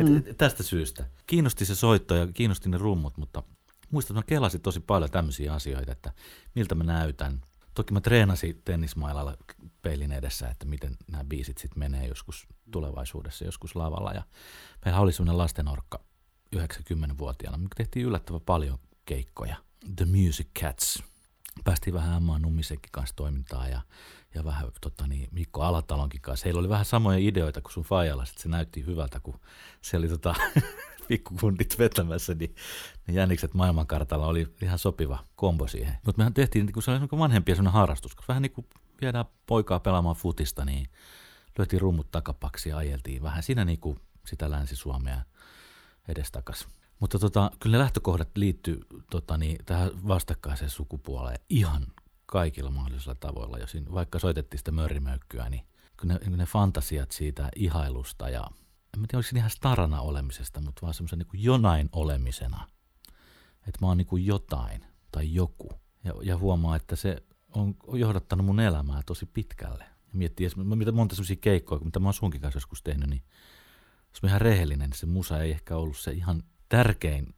Et, 0.00 0.26
et, 0.26 0.36
tästä 0.38 0.62
syystä. 0.62 1.04
Kiinnosti 1.26 1.64
se 1.64 1.74
soitto 1.74 2.14
ja 2.14 2.26
kiinnosti 2.26 2.68
ne 2.68 2.78
rummut, 2.78 3.16
mutta 3.16 3.42
muistan, 3.90 4.14
että 4.14 4.18
mä 4.18 4.28
kelasin 4.28 4.60
tosi 4.60 4.80
paljon 4.80 5.10
tämmöisiä 5.10 5.54
asioita, 5.54 5.92
että 5.92 6.12
miltä 6.54 6.74
mä 6.74 6.84
näytän. 6.84 7.40
Toki 7.74 7.92
mä 7.92 8.00
treenasin 8.00 8.62
tennismailalla 8.64 9.36
peilin 9.82 10.12
edessä, 10.12 10.48
että 10.48 10.66
miten 10.66 10.96
nämä 11.10 11.24
biisit 11.24 11.58
sitten 11.58 11.78
menee 11.78 12.06
joskus 12.06 12.46
tulevaisuudessa, 12.70 13.44
joskus 13.44 13.76
lavalla. 13.76 14.12
Ja 14.12 14.22
meillä 14.84 15.00
oli 15.00 15.12
semmoinen 15.12 15.38
lastenorkka 15.38 16.00
90-vuotiaana. 16.56 17.58
Me 17.58 17.68
tehtiin 17.76 18.06
yllättävän 18.06 18.40
paljon 18.40 18.78
keikkoja. 19.06 19.56
The 19.96 20.04
Music 20.04 20.48
Cats. 20.60 21.02
Päästiin 21.64 21.94
vähän 21.94 22.16
Emma 22.16 22.38
Nummisenkin 22.38 22.92
kanssa 22.92 23.16
toimintaa 23.16 23.68
ja, 23.68 23.80
ja 24.34 24.44
vähän 24.44 24.68
tota 24.80 25.06
niin, 25.06 25.28
Mikko 25.32 25.62
Alatalonkin 25.62 26.20
kanssa. 26.20 26.44
Heillä 26.44 26.58
oli 26.58 26.68
vähän 26.68 26.84
samoja 26.84 27.18
ideoita 27.18 27.60
kuin 27.60 27.72
sun 27.72 27.84
Fajalla. 27.84 28.24
Se 28.24 28.48
näytti 28.48 28.86
hyvältä, 28.86 29.20
kun 29.20 29.40
se 29.82 29.96
oli 29.96 30.08
tota, 30.08 30.34
pikkukundit 31.08 31.78
vetämässä, 31.78 32.34
niin 32.34 32.54
ne 33.06 33.14
jänikset 33.14 33.54
maailmankartalla 33.54 34.26
oli 34.26 34.54
ihan 34.62 34.78
sopiva 34.78 35.24
kombo 35.36 35.66
siihen. 35.66 35.98
Mutta 36.06 36.18
mehän 36.18 36.34
tehtiin, 36.34 36.72
kun 36.72 36.82
se 36.82 36.90
oli 36.90 37.00
vanhempia 37.18 37.54
sellainen 37.54 37.72
harrastus, 37.72 38.14
koska 38.14 38.32
vähän 38.32 38.42
niin 38.42 38.52
kuin 38.52 38.66
viedään 39.00 39.24
poikaa 39.46 39.80
pelaamaan 39.80 40.16
futista, 40.16 40.64
niin 40.64 40.88
löytiin 41.58 41.80
rummut 41.80 42.10
takapaksi 42.10 42.68
ja 42.68 42.76
ajeltiin 42.76 43.22
vähän 43.22 43.42
siinä 43.42 43.64
niin 43.64 43.80
kuin 43.80 44.00
sitä 44.26 44.50
Länsi-Suomea 44.50 45.20
edestakas. 46.08 46.68
Mutta 47.00 47.18
tota, 47.18 47.50
kyllä 47.60 47.76
ne 47.76 47.82
lähtökohdat 47.82 48.28
liittyy 48.36 48.80
tota, 49.10 49.36
niin, 49.36 49.58
tähän 49.66 49.90
vastakkaiseen 50.08 50.70
sukupuoleen 50.70 51.38
ihan 51.48 51.86
kaikilla 52.26 52.70
mahdollisilla 52.70 53.14
tavoilla. 53.14 53.58
Jos 53.58 53.76
vaikka 53.92 54.18
soitettiin 54.18 54.58
sitä 54.58 54.72
mörrimöykkyä, 54.72 55.48
niin 55.48 55.66
kyllä 55.96 56.14
ne, 56.14 56.36
ne 56.36 56.46
fantasiat 56.46 57.10
siitä 57.10 57.48
ihailusta 57.56 58.28
ja 58.28 58.46
en 58.94 59.02
tiedä, 59.02 59.18
oliko 59.18 59.28
se 59.28 59.36
ihan 59.36 59.50
starana 59.50 60.00
olemisesta, 60.00 60.60
mutta 60.60 60.82
vaan 60.82 60.94
semmoisen 60.94 61.18
niin 61.18 61.44
jonain 61.44 61.88
olemisena. 61.92 62.68
että 63.68 63.78
mä 63.80 63.86
oon 63.86 63.96
niin 63.96 64.26
jotain 64.26 64.86
tai 65.12 65.34
joku. 65.34 65.68
Ja, 66.04 66.14
ja 66.22 66.36
huomaa, 66.36 66.76
että 66.76 66.96
se 66.96 67.22
on 67.54 67.74
johdattanut 67.92 68.46
mun 68.46 68.60
elämää 68.60 69.02
tosi 69.06 69.26
pitkälle. 69.26 69.84
Ja 69.84 70.12
miettii, 70.12 70.48
mitä 70.56 70.92
monta 70.92 71.14
sellaisia 71.14 71.36
keikkoja, 71.40 71.80
mitä 71.84 72.00
mä 72.00 72.06
oon 72.06 72.14
sunkin 72.14 72.40
kanssa 72.40 72.56
joskus 72.56 72.82
tehnyt, 72.82 73.10
niin 73.10 73.22
jos 74.10 74.22
mä 74.22 74.28
ihan 74.28 74.40
rehellinen, 74.40 74.90
niin 74.90 74.98
se 74.98 75.06
musa 75.06 75.42
ei 75.42 75.50
ehkä 75.50 75.76
ollut 75.76 75.96
se 75.96 76.12
ihan 76.12 76.42
tärkein 76.72 77.34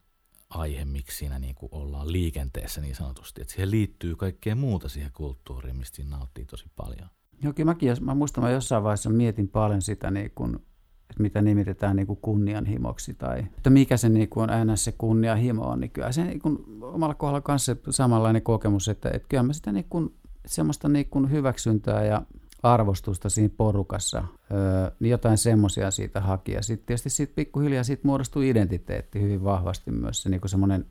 aihe, 0.49 0.85
miksi 0.85 1.17
siinä 1.17 1.39
niin 1.39 1.55
kuin 1.55 1.69
ollaan 1.71 2.11
liikenteessä 2.11 2.81
niin 2.81 2.95
sanotusti. 2.95 3.41
Että 3.41 3.53
siihen 3.53 3.71
liittyy 3.71 4.15
kaikkea 4.15 4.55
muuta 4.55 4.89
siihen 4.89 5.11
kulttuuriin, 5.13 5.77
mistä 5.77 5.95
siinä 5.95 6.17
nauttii 6.17 6.45
tosi 6.45 6.65
paljon. 6.75 7.09
Joo, 7.43 7.53
kyllä 7.53 7.71
mäkin, 7.71 7.89
jos, 7.89 8.01
mä 8.01 8.15
muistan, 8.15 8.43
mä 8.43 8.49
jossain 8.49 8.83
vaiheessa 8.83 9.09
mietin 9.09 9.47
paljon 9.47 9.81
sitä, 9.81 10.11
niin 10.11 10.31
kuin, 10.35 10.55
että 11.09 11.21
mitä 11.21 11.41
nimitetään 11.41 11.95
niin 11.95 12.07
kuin 12.07 12.19
kunnianhimoksi 12.21 13.13
tai 13.13 13.39
että 13.39 13.69
mikä 13.69 13.97
se 13.97 14.09
niin 14.09 14.29
kuin 14.29 14.49
aina 14.49 14.75
se 14.75 14.91
kunnianhimo 14.91 15.63
on, 15.63 15.79
niin 15.79 15.91
kyllä 15.91 16.11
se 16.11 16.23
niin 16.23 16.39
kuin, 16.39 16.57
omalla 16.81 17.15
kohdalla 17.15 17.41
kanssa 17.41 17.75
samanlainen 17.89 18.41
kokemus, 18.41 18.87
että, 18.87 19.09
että 19.13 19.27
kyllä 19.29 19.43
mä 19.43 19.53
sitä 19.53 19.71
niin 19.71 19.85
kuin, 19.89 20.15
semmoista 20.45 20.89
niin 20.89 21.09
kuin 21.09 21.31
hyväksyntää 21.31 22.05
ja 22.05 22.21
arvostusta 22.65 23.29
siinä 23.29 23.53
porukassa, 23.57 24.23
niin 24.99 25.11
jotain 25.11 25.37
semmoisia 25.37 25.91
siitä 25.91 26.21
haki. 26.21 26.51
Ja 26.51 26.63
sitten 26.63 26.85
tietysti 26.85 27.09
siitä 27.09 27.33
pikkuhiljaa 27.35 27.83
siitä 27.83 28.07
muodostui 28.07 28.49
identiteetti 28.49 29.21
hyvin 29.21 29.43
vahvasti 29.43 29.91
myös. 29.91 30.23
Se 30.23 30.29
niin 30.29 30.41
semmoinen 30.45 30.85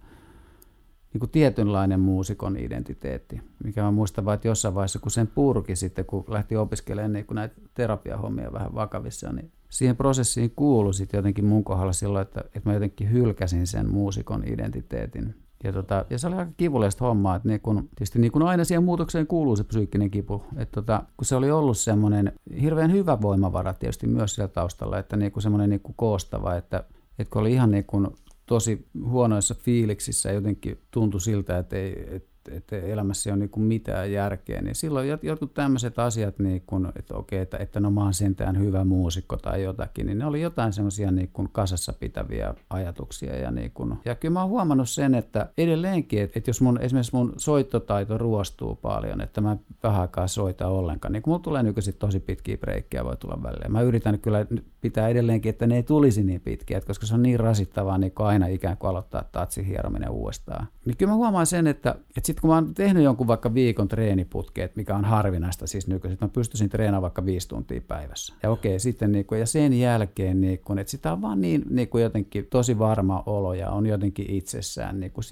niin 1.15 1.31
tietynlainen 1.31 2.01
muusikon 2.01 2.57
identiteetti, 2.57 3.41
mikä 3.65 3.83
mä 3.83 3.91
muistan 3.91 4.25
vaan, 4.25 4.35
että 4.35 4.49
jossain 4.49 4.75
vaiheessa, 4.75 4.99
kun 4.99 5.11
sen 5.11 5.27
purki 5.27 5.77
sitten, 5.77 6.05
kun 6.05 6.25
lähti 6.29 6.57
opiskelemaan 6.57 7.13
niin 7.13 7.27
kuin 7.27 7.37
näitä 7.37 7.55
terapiahommia 7.75 8.53
vähän 8.53 8.75
vakavissa, 8.75 9.33
niin 9.33 9.53
siihen 9.69 9.97
prosessiin 9.97 10.51
kuului 10.51 10.95
sitten 10.95 11.19
jotenkin 11.19 11.45
mun 11.45 11.65
kohdalla 11.65 11.93
silloin, 11.93 12.23
että, 12.23 12.41
että 12.41 12.61
mä 12.65 12.75
jotenkin 12.75 13.13
hylkäsin 13.13 13.67
sen 13.67 13.91
muusikon 13.91 14.45
identiteetin 14.47 15.35
ja, 15.65 15.73
tota, 15.73 16.05
ja 16.11 16.19
se 16.19 16.27
oli 16.27 16.37
aika 16.37 16.53
kivuliasta 16.57 17.05
hommaa, 17.05 17.37
että 17.37 17.49
niin 17.49 17.61
kun, 17.61 17.89
tietysti 17.97 18.19
niin 18.19 18.33
kun 18.33 18.43
aina 18.43 18.65
siihen 18.65 18.85
muutokseen 18.85 19.27
kuuluu 19.27 19.57
se 19.57 19.65
psyykkinen 19.65 20.11
kipu, 20.11 20.45
että 20.57 20.73
tota, 20.81 21.03
kun 21.17 21.25
se 21.25 21.37
oli 21.37 21.51
ollut 21.51 21.79
semmoinen 21.79 22.33
hirveän 22.61 22.93
hyvä 22.93 23.21
voimavara 23.23 23.75
tietysti 23.75 24.07
myös 24.07 24.35
siellä 24.35 24.53
taustalla, 24.53 24.99
että 24.99 25.17
niin 25.17 25.33
semmoinen 25.39 25.71
niin 25.71 25.81
koostava, 25.97 26.55
että, 26.55 26.85
että 27.19 27.31
kun 27.31 27.41
oli 27.41 27.53
ihan 27.53 27.71
niin 27.71 27.85
kun 27.85 28.17
tosi 28.47 28.89
huonoissa 29.05 29.55
fiiliksissä 29.55 30.33
jotenkin 30.33 30.81
tuntui 30.91 31.21
siltä, 31.21 31.59
että, 31.59 31.77
ei, 31.77 32.17
että 32.17 32.34
että 32.49 32.77
elämässä 32.77 33.31
ei 33.31 33.35
ole 33.35 33.49
niin 33.55 33.67
mitään 33.67 34.13
järkeä, 34.13 34.63
niin 34.63 34.75
silloin 34.75 35.09
jotkut 35.23 35.55
tämmöiset 35.55 35.99
asiat, 35.99 36.39
niin 36.39 36.63
kuin, 36.67 36.89
että 36.97 37.15
okei, 37.17 37.39
että, 37.39 37.57
että 37.57 37.81
no 37.81 37.91
mä 37.91 38.03
oon 38.03 38.15
sentään 38.15 38.59
hyvä 38.59 38.85
muusikko 38.85 39.37
tai 39.37 39.63
jotakin, 39.63 40.07
niin 40.07 40.19
ne 40.19 40.27
oli 40.27 40.41
jotain 40.41 40.73
semmoisia 40.73 41.11
niin 41.11 41.31
kasassa 41.53 41.93
pitäviä 41.93 42.55
ajatuksia. 42.71 43.37
Ja, 43.37 43.51
niin 43.51 43.71
kuin, 43.75 43.95
ja 44.05 44.15
kyllä 44.15 44.33
mä 44.33 44.41
oon 44.41 44.51
huomannut 44.51 44.89
sen, 44.89 45.15
että 45.15 45.49
edelleenkin, 45.59 46.23
että, 46.23 46.39
että 46.39 46.51
jos 46.51 46.61
mun, 46.61 46.81
esimerkiksi 46.81 47.17
mun 47.17 47.33
soittotaito 47.37 48.19
ruostuu 48.19 48.75
paljon, 48.75 49.21
että 49.21 49.41
mä 49.41 49.57
vähän 49.83 50.01
aikaa 50.01 50.27
soita 50.27 50.69
ollenkaan, 50.69 51.13
niin 51.13 51.23
kun 51.23 51.31
mulla 51.31 51.43
tulee 51.43 51.63
nykyisin 51.63 51.95
tosi 51.95 52.21
pitkiä 52.21 52.59
breikkejä 52.59 53.05
voi 53.05 53.17
tulla 53.17 53.43
välillä. 53.43 53.69
Mä 53.69 53.81
yritän 53.81 54.19
kyllä 54.19 54.47
pitää 54.81 55.09
edelleenkin, 55.09 55.51
että 55.51 55.67
ne 55.67 55.77
ei 55.77 55.83
tulisi 55.83 56.23
niin 56.23 56.41
pitkiä, 56.41 56.81
koska 56.81 57.07
se 57.07 57.15
on 57.15 57.23
niin 57.23 57.41
rasittavaa 57.41 57.99
niin 57.99 58.13
aina 58.19 58.47
ikään 58.47 58.77
kuin 58.77 58.91
aloittaa 58.91 59.25
tatsin 59.33 59.65
hierominen 59.65 60.11
uudestaan. 60.11 60.69
Niin 60.85 60.97
kyllä 60.97 61.13
mä 61.13 61.17
huomaan 61.17 61.47
sen, 61.47 61.67
että, 61.67 61.95
että 62.17 62.27
sitten 62.35 62.41
kun 62.41 62.51
mä 62.51 62.55
oon 62.55 62.75
tehnyt 62.75 63.03
jonkun 63.03 63.27
vaikka 63.27 63.55
viikon 63.55 63.89
treeniputkeet, 63.89 64.77
mikä 64.77 64.97
on 64.97 65.05
harvinaista 65.05 65.67
siis 65.67 65.87
nykyisin, 65.87 66.13
että 66.13 66.25
mä 66.25 66.29
pystyisin 66.29 66.69
treenaamaan 66.69 67.03
vaikka 67.03 67.25
viisi 67.25 67.49
tuntia 67.49 67.81
päivässä. 67.89 68.35
Ja 68.43 68.51
okei, 68.51 68.79
sitten 68.79 69.13
niin 69.13 69.25
kuin, 69.25 69.41
ja 69.41 69.47
sen 69.47 69.73
jälkeen, 69.81 70.41
niin 70.41 70.59
kuin, 70.59 70.79
että 70.79 70.91
sitä 70.91 71.13
on 71.13 71.23
vaan 71.23 71.41
niin, 71.41 71.65
niin 71.71 71.89
kuin 71.89 72.03
jotenkin 72.03 72.47
tosi 72.51 72.79
varma 72.79 73.23
olo 73.27 73.55
ja 73.55 73.71
on 73.71 73.87
jotenkin 73.87 74.31
itsessään 74.31 75.01
niin 75.01 75.13
kuin, 75.13 75.25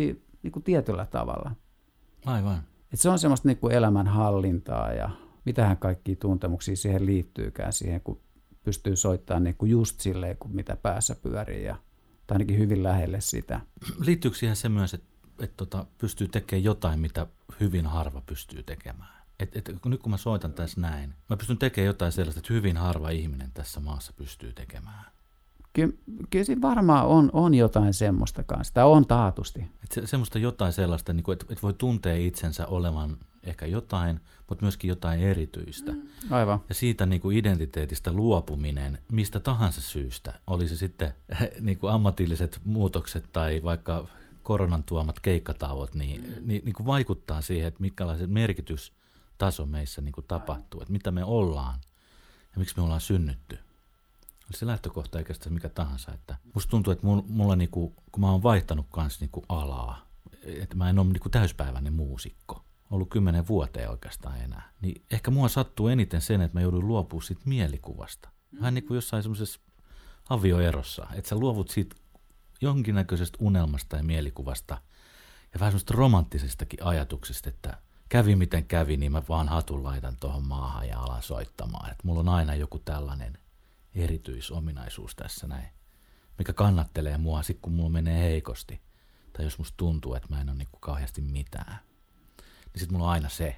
niin 0.43 0.53
kuin 0.53 0.63
tietyllä 0.63 1.07
tavalla. 1.07 1.55
Aivan. 2.27 2.63
Et 2.93 3.01
se 3.01 3.09
on 3.09 3.19
semmoista 3.19 3.49
niin 3.49 3.59
kuin 3.59 3.75
elämänhallintaa 3.75 4.93
ja 4.93 5.11
mitähän 5.45 5.77
kaikki 5.77 6.17
tuntemuksia 6.17 6.77
siihen 6.77 7.07
liittyykään 7.07 7.73
siihen, 7.73 8.01
kun 8.01 8.21
pystyy 8.65 8.97
soittamaan 8.97 9.45
niin 9.45 9.57
kuin 9.57 9.71
just 9.71 10.01
silleen, 10.01 10.37
kuin 10.37 10.57
mitä 10.57 10.77
päässä 10.77 11.17
pyörii 11.23 11.65
ja 11.65 11.77
tai 12.27 12.35
ainakin 12.35 12.59
hyvin 12.59 12.83
lähelle 12.83 13.21
sitä. 13.21 13.61
Liittyykö 14.07 14.37
siihen 14.37 14.57
se 14.57 14.69
myös, 14.69 14.95
että 14.95 15.12
että 15.39 15.57
tota, 15.57 15.87
pystyy 15.99 16.29
tekemään 16.29 16.65
jotain, 16.65 17.01
mitä 17.01 17.27
hyvin 17.61 17.87
harva 17.87 18.21
pystyy 18.21 18.63
tekemään. 18.63 19.23
Et, 19.41 19.57
et, 19.57 19.71
kun 19.83 19.91
nyt 19.91 20.03
kun 20.03 20.11
mä 20.11 20.17
soitan 20.17 20.53
tässä 20.53 20.81
näin, 20.81 21.15
mä 21.29 21.37
pystyn 21.37 21.59
tekemään 21.59 21.87
jotain 21.87 22.13
sellaista, 22.13 22.39
että 22.39 22.55
hyvin 22.55 22.77
harva 22.77 23.11
ihminen 23.11 23.51
tässä 23.55 23.81
maassa 23.81 24.13
pystyy 24.17 24.53
tekemään. 24.53 25.05
Ky- 25.73 25.99
kyllä 26.31 26.45
siinä 26.45 26.63
varmaan 26.63 27.07
on, 27.07 27.31
on 27.33 27.55
jotain 27.55 27.95
semmoista 27.95 28.45
kanssa. 28.45 28.75
Tämä 28.75 28.87
on 28.87 29.07
taatusti. 29.07 29.61
Et 29.61 29.93
se, 29.93 30.07
semmoista 30.07 30.39
jotain 30.39 30.73
sellaista, 30.73 31.13
niin 31.13 31.33
että 31.33 31.47
et 31.51 31.63
voi 31.63 31.73
tuntea 31.73 32.17
itsensä 32.17 32.67
olevan 32.67 33.17
ehkä 33.43 33.67
jotain, 33.67 34.21
mutta 34.49 34.65
myöskin 34.65 34.89
jotain 34.89 35.21
erityistä. 35.21 35.93
Mm. 35.93 36.03
Aivan. 36.31 36.61
Ja 36.69 36.75
siitä 36.75 37.07
niin 37.07 37.21
kuin 37.21 37.37
identiteetistä 37.37 38.13
luopuminen 38.13 38.99
mistä 39.13 39.41
tahansa 39.41 39.81
syystä, 39.81 40.41
oli 40.47 40.69
se 40.69 40.77
sitten 40.77 41.15
niin 41.61 41.79
kuin 41.79 41.93
ammatilliset 41.93 42.61
muutokset 42.65 43.25
tai 43.33 43.61
vaikka 43.65 44.09
koronan 44.43 44.85
tuomat 44.85 45.21
keikkatauot, 45.21 45.95
niin, 45.95 46.21
mm. 46.21 46.49
niin, 46.49 46.65
niin 46.65 46.75
kuin 46.75 46.87
vaikuttaa 46.87 47.41
siihen, 47.41 47.69
että 47.69 47.81
minkälaisen 47.81 48.31
merkitystaso 48.31 49.67
meissä 49.67 50.01
niin 50.01 50.13
kuin 50.13 50.27
tapahtuu, 50.29 50.81
että 50.81 50.93
mitä 50.93 51.11
me 51.11 51.25
ollaan 51.25 51.79
ja 52.53 52.59
miksi 52.59 52.77
me 52.77 52.83
ollaan 52.83 53.01
synnytty. 53.01 53.59
Oli 54.45 54.59
se 54.59 54.67
lähtökohta 54.67 55.19
eikä 55.19 55.35
sitä 55.35 55.51
mikä 55.51 55.69
tahansa. 55.69 56.13
Että 56.13 56.37
musta 56.55 56.71
tuntuu, 56.71 56.93
että 56.93 57.07
mulla, 57.07 57.25
mulla 57.29 57.57
niin 57.57 57.71
kuin, 57.71 57.95
kun 58.13 58.21
mä 58.21 58.31
oon 58.31 58.43
vaihtanut 58.43 58.87
niin 59.21 59.31
kuin 59.31 59.47
alaa, 59.49 60.07
että 60.45 60.77
mä 60.77 60.91
en 60.91 60.99
ole 60.99 61.07
niin 61.07 61.21
kuin 61.21 61.33
täyspäiväinen 61.33 61.93
muusikko, 61.93 62.65
ollut 62.91 63.11
kymmenen 63.11 63.49
vuoteen 63.49 63.91
oikeastaan 63.91 64.41
enää, 64.41 64.73
niin 64.81 65.03
ehkä 65.11 65.31
mua 65.31 65.49
sattuu 65.49 65.89
eniten 65.89 66.21
sen, 66.21 66.41
että 66.41 66.59
mä 66.59 66.63
joudun 66.63 66.89
luopumaan 66.89 67.27
siitä 67.27 67.43
mielikuvasta. 67.45 68.29
Vähän 68.61 68.75
niin 68.75 68.87
kuin 68.87 68.95
jossain 68.95 69.23
semmoisessa 69.23 69.61
avioerossa, 70.29 71.07
että 71.15 71.29
sä 71.29 71.37
luovut 71.37 71.71
siitä 71.71 71.97
jonkinnäköisestä 72.63 73.39
unelmasta 73.41 73.97
ja 73.97 74.03
mielikuvasta 74.03 74.75
ja 75.55 75.61
vähän 75.61 75.73
semmoista 75.73 75.95
romanttisestakin 75.97 76.83
ajatuksesta, 76.83 77.49
että 77.49 77.79
kävi 78.09 78.37
miten 78.37 78.65
kävi, 78.65 78.97
niin 78.97 79.13
mä 79.13 79.23
vaan 79.29 79.49
hatun 79.49 79.85
laitan 79.85 80.17
tuohon 80.21 80.45
maahan 80.45 80.89
ja 80.89 81.01
alan 81.01 81.23
soittamaan. 81.23 81.91
Että 81.91 82.07
mulla 82.07 82.21
on 82.21 82.29
aina 82.29 82.55
joku 82.55 82.79
tällainen 82.79 83.39
erityisominaisuus 83.95 85.17
tässä 85.17 85.47
näin, 85.47 85.69
mikä 86.39 86.53
kannattelee 86.53 87.19
mua 87.19 87.43
sitten, 87.43 87.63
kun 87.63 87.73
mulla 87.73 87.91
menee 87.91 88.23
heikosti. 88.23 88.81
Tai 89.33 89.45
jos 89.45 89.59
musta 89.59 89.77
tuntuu, 89.77 90.15
että 90.15 90.29
mä 90.31 90.41
en 90.41 90.49
ole 90.49 90.59
niinku 90.59 90.79
kauheasti 90.81 91.21
mitään. 91.21 91.77
Niin 92.39 92.81
sitten 92.81 92.93
mulla 92.93 93.07
on 93.07 93.13
aina 93.13 93.29
se. 93.29 93.57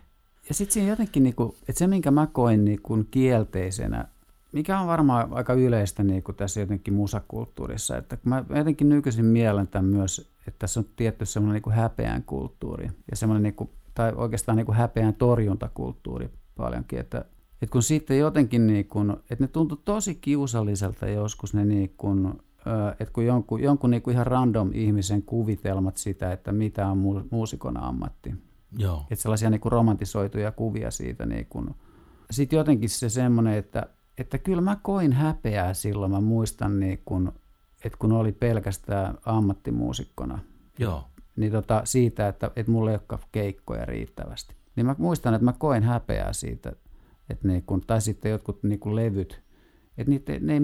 Ja 0.49 0.55
sitten 0.55 0.75
siinä 0.75 0.89
jotenkin, 0.89 1.23
niinku, 1.23 1.57
että 1.69 1.79
se 1.79 1.87
minkä 1.87 2.11
mä 2.11 2.27
koin 2.27 2.65
niinku 2.65 3.05
kielteisenä 3.11 4.09
mikä 4.55 4.81
on 4.81 4.87
varmaan 4.87 5.33
aika 5.33 5.53
yleistä 5.53 6.03
niin 6.03 6.23
kuin 6.23 6.37
tässä 6.37 6.61
jotenkin 6.61 6.95
musakulttuurissa, 6.95 7.97
että 7.97 8.19
mä 8.25 8.45
jotenkin 8.57 8.89
nykyisin 8.89 9.25
mielen 9.25 9.69
tämän 9.69 9.85
myös, 9.85 10.33
että 10.39 10.59
tässä 10.59 10.81
on 10.81 10.87
tietty 10.97 11.27
semmoinen 11.27 11.55
niin 11.55 11.63
kuin 11.63 11.77
häpeän 11.77 12.23
kulttuuri 12.23 12.89
ja 13.11 13.17
semmoinen 13.17 13.43
niin 13.43 13.55
kuin, 13.55 13.71
tai 13.95 14.13
oikeastaan 14.17 14.57
niin 14.57 14.67
kuin 14.67 14.77
häpeän 14.77 15.15
torjuntakulttuuri 15.15 16.31
paljonkin, 16.57 16.99
että, 16.99 17.25
että 17.63 17.73
kun 17.73 17.83
sitten 17.83 18.19
jotenkin 18.19 18.67
niin 18.67 18.89
kuin, 18.89 19.11
että 19.11 19.45
ne 19.45 19.49
tuntuu 19.49 19.81
tosi 19.85 20.15
kiusalliselta 20.15 21.07
joskus 21.07 21.55
ne 21.55 21.65
niin 21.65 21.95
kuin, 21.97 22.33
että 23.01 23.13
kun 23.13 23.27
jonkun, 23.27 23.63
jonkun 23.63 23.91
niin 23.91 24.03
kuin 24.03 24.15
ihan 24.15 24.27
random 24.27 24.71
ihmisen 24.75 25.23
kuvitelmat 25.23 25.97
sitä, 25.97 26.33
että 26.33 26.53
mitä 26.53 26.89
on 26.89 27.27
muusikon 27.31 27.77
ammatti. 27.77 28.35
Joo. 28.79 29.07
Että 29.11 29.23
sellaisia 29.23 29.51
niin 29.51 29.61
romantisoituja 29.65 30.53
kuvia 30.53 30.91
siitä. 30.91 31.27
Niin 31.27 31.47
kuin. 31.47 31.75
Sitten 32.31 32.57
jotenkin 32.57 32.89
se 32.89 33.09
semmoinen, 33.09 33.55
että 33.55 33.87
että 34.19 34.39
kyllä 34.39 34.63
mä 34.63 34.77
koin 34.83 35.13
häpeää 35.13 35.75
silloin. 35.75 36.13
Mä 36.13 36.21
muistan, 36.21 36.81
niin 36.81 37.03
kun, 37.05 37.33
että 37.85 37.99
kun 37.99 38.13
oli 38.13 38.33
pelkästään 38.33 39.19
ammattimuusikkona, 39.25 40.39
Joo. 40.79 41.05
niin 41.37 41.53
tota, 41.53 41.81
siitä, 41.85 42.29
että, 42.29 42.51
että 42.57 42.73
mulla 42.73 42.91
ei 42.91 42.99
ole 43.11 43.19
keikkoja 43.33 43.85
riittävästi. 43.85 44.55
Niin 44.77 44.87
mä 44.87 44.95
muistan, 44.99 45.35
että 45.35 45.45
mä 45.45 45.53
koin 45.53 45.83
häpeää 45.83 46.33
siitä, 46.33 46.73
että 47.31 47.49
niin 47.49 47.63
kun, 47.63 47.81
tai 47.81 48.01
sitten 48.01 48.31
jotkut 48.31 48.63
niin 48.63 48.81
kun 48.81 48.97
levyt, 48.97 49.43
että 49.99 50.11
niitä, 50.11 50.33
ne 50.41 50.53
ei 50.53 50.61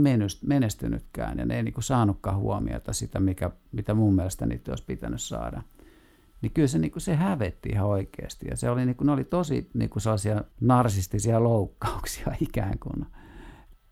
menestynytkään 0.47 1.39
ja 1.39 1.47
ne 1.47 1.57
ei 1.57 1.63
niin 1.63 1.75
kun 1.75 1.83
saanutkaan 1.83 2.37
huomiota 2.37 2.93
sitä, 2.93 3.21
mikä, 3.21 3.51
mitä 3.73 3.95
mun 3.95 4.15
mielestä 4.15 4.47
niitä 4.47 4.73
olisi 4.73 4.85
pitänyt 4.85 5.23
saada 5.23 5.63
niin 6.43 6.53
kyllä 6.53 6.69
se, 6.69 6.79
niin 6.79 6.91
kuin 6.91 7.03
se 7.03 7.17
hävetti 7.17 7.69
ihan 7.69 7.87
oikeasti. 7.87 8.47
Ja 8.51 8.57
se 8.57 8.71
oli, 8.71 8.87
niin 8.87 8.97
kuin, 8.97 9.07
ne 9.07 9.13
oli 9.13 9.25
tosi 9.25 9.71
niin 9.75 9.91
kuin 9.91 10.03
sellaisia 10.03 10.45
narsistisia 10.61 11.45
loukkauksia 11.45 12.35
ikään 12.49 12.79
kuin. 12.79 13.07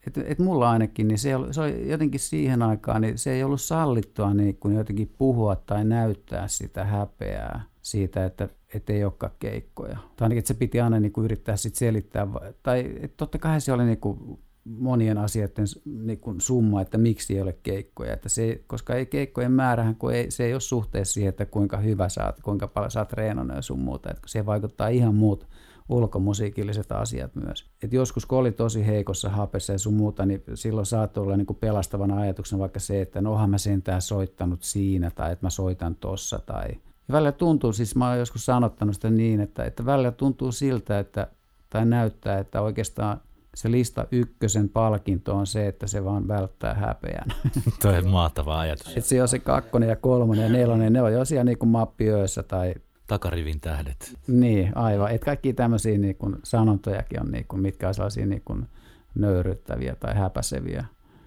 Et, 0.08 0.18
et 0.18 0.38
mulla 0.38 0.70
ainakin, 0.70 1.08
niin 1.08 1.18
se, 1.18 1.36
oli, 1.36 1.54
se 1.54 1.60
oli 1.60 1.90
jotenkin 1.90 2.20
siihen 2.20 2.62
aikaan, 2.62 3.00
niin 3.00 3.18
se 3.18 3.32
ei 3.32 3.42
ollut 3.42 3.60
sallittua 3.60 4.34
niin 4.34 4.56
kuin 4.56 4.74
jotenkin 4.74 5.14
puhua 5.18 5.56
tai 5.56 5.84
näyttää 5.84 6.48
sitä 6.48 6.84
häpeää 6.84 7.64
siitä, 7.82 8.24
että 8.24 8.48
et 8.74 8.90
ei 8.90 9.04
olekaan 9.04 9.32
keikkoja. 9.38 9.94
Tai 10.16 10.24
ainakin, 10.24 10.38
että 10.38 10.48
se 10.48 10.54
piti 10.54 10.80
aina 10.80 11.00
niin 11.00 11.12
kuin 11.12 11.24
yrittää 11.24 11.56
sit 11.56 11.74
selittää. 11.74 12.26
Tai 12.62 12.80
että 13.00 13.16
totta 13.16 13.38
kai 13.38 13.60
se 13.60 13.72
oli 13.72 13.84
niin 13.84 14.00
kuin 14.00 14.38
monien 14.64 15.18
asioiden 15.18 15.66
niin 15.84 16.20
kuin 16.20 16.40
summa, 16.40 16.80
että 16.80 16.98
miksi 16.98 17.34
ei 17.34 17.40
ole 17.40 17.58
keikkoja. 17.62 18.12
Että 18.12 18.28
se, 18.28 18.64
koska 18.66 18.94
ei 18.94 19.06
keikkojen 19.06 19.52
määrähän, 19.52 19.96
kun 19.96 20.12
ei, 20.12 20.30
se 20.30 20.44
ei 20.44 20.54
ole 20.54 20.60
suhteessa 20.60 21.14
siihen, 21.14 21.28
että 21.28 21.46
kuinka 21.46 21.76
hyvä 21.76 22.08
saat, 22.08 22.40
kuinka 22.40 22.68
paljon 22.68 22.90
saat 22.90 23.08
treenannut 23.08 23.56
ja 23.56 23.62
sun 23.62 23.80
muuta. 23.80 24.10
Että 24.10 24.22
se 24.26 24.46
vaikuttaa 24.46 24.88
ihan 24.88 25.14
muut 25.14 25.48
ulkomusiikilliset 25.88 26.92
asiat 26.92 27.34
myös. 27.34 27.66
Et 27.82 27.92
joskus 27.92 28.26
kun 28.26 28.38
oli 28.38 28.52
tosi 28.52 28.86
heikossa 28.86 29.28
hapessa 29.28 29.72
ja 29.72 29.78
sun 29.78 29.94
muuta, 29.94 30.26
niin 30.26 30.42
silloin 30.54 30.86
saattoi 30.86 31.22
olla 31.22 31.36
niin 31.36 31.46
kuin 31.46 31.56
pelastavana 31.60 32.20
ajatuksena 32.20 32.60
vaikka 32.60 32.80
se, 32.80 33.00
että 33.00 33.20
no 33.20 33.46
mä 33.46 33.58
sentään 33.58 34.02
soittanut 34.02 34.62
siinä 34.62 35.10
tai 35.10 35.32
että 35.32 35.46
mä 35.46 35.50
soitan 35.50 35.94
tossa 35.94 36.38
tai 36.38 36.68
ja 37.08 37.12
välillä 37.12 37.32
tuntuu, 37.32 37.72
siis 37.72 37.96
mä 37.96 38.08
oon 38.08 38.18
joskus 38.18 38.46
sanottanut 38.46 38.94
sitä 38.94 39.10
niin, 39.10 39.40
että, 39.40 39.64
että 39.64 39.86
välillä 39.86 40.12
tuntuu 40.12 40.52
siltä, 40.52 40.98
että, 40.98 41.26
tai 41.70 41.86
näyttää, 41.86 42.38
että 42.38 42.60
oikeastaan 42.60 43.20
se 43.54 43.70
lista 43.70 44.06
ykkösen 44.10 44.68
palkinto 44.68 45.36
on 45.36 45.46
se, 45.46 45.68
että 45.68 45.86
se 45.86 46.04
vaan 46.04 46.28
välttää 46.28 46.74
häpeän. 46.74 47.28
Tuo 47.82 47.92
on 47.92 48.08
mahtava 48.08 48.60
ajatus. 48.60 48.88
Että 48.88 49.00
se 49.00 49.22
on 49.22 49.28
se 49.28 49.38
kakkonen 49.38 49.88
ja 49.88 49.96
kolmonen 49.96 50.42
ja 50.42 50.48
nelonen, 50.48 50.92
ne 50.92 51.02
on 51.02 51.12
jo 51.12 51.24
siellä 51.24 51.44
niin 51.44 51.58
kuin 51.58 51.68
mappiöissä 51.68 52.42
tai... 52.42 52.74
Takarivin 53.08 53.60
tähdet. 53.60 54.18
Niin, 54.26 54.76
aivan. 54.76 55.10
Että 55.10 55.24
kaikki 55.24 55.52
tämmöisiä 55.52 55.98
niin 55.98 56.16
kuin 56.16 56.36
sanontojakin 56.42 57.20
on, 57.20 57.32
niin 57.32 57.44
kuin, 57.48 57.62
mitkä 57.62 57.88
on 57.88 57.94
sellaisia 57.94 58.26
niin 58.26 58.42
kuin 58.44 58.68
nöyryttäviä 59.14 59.94
tai 59.94 60.14
häpäseviä. 60.14 60.84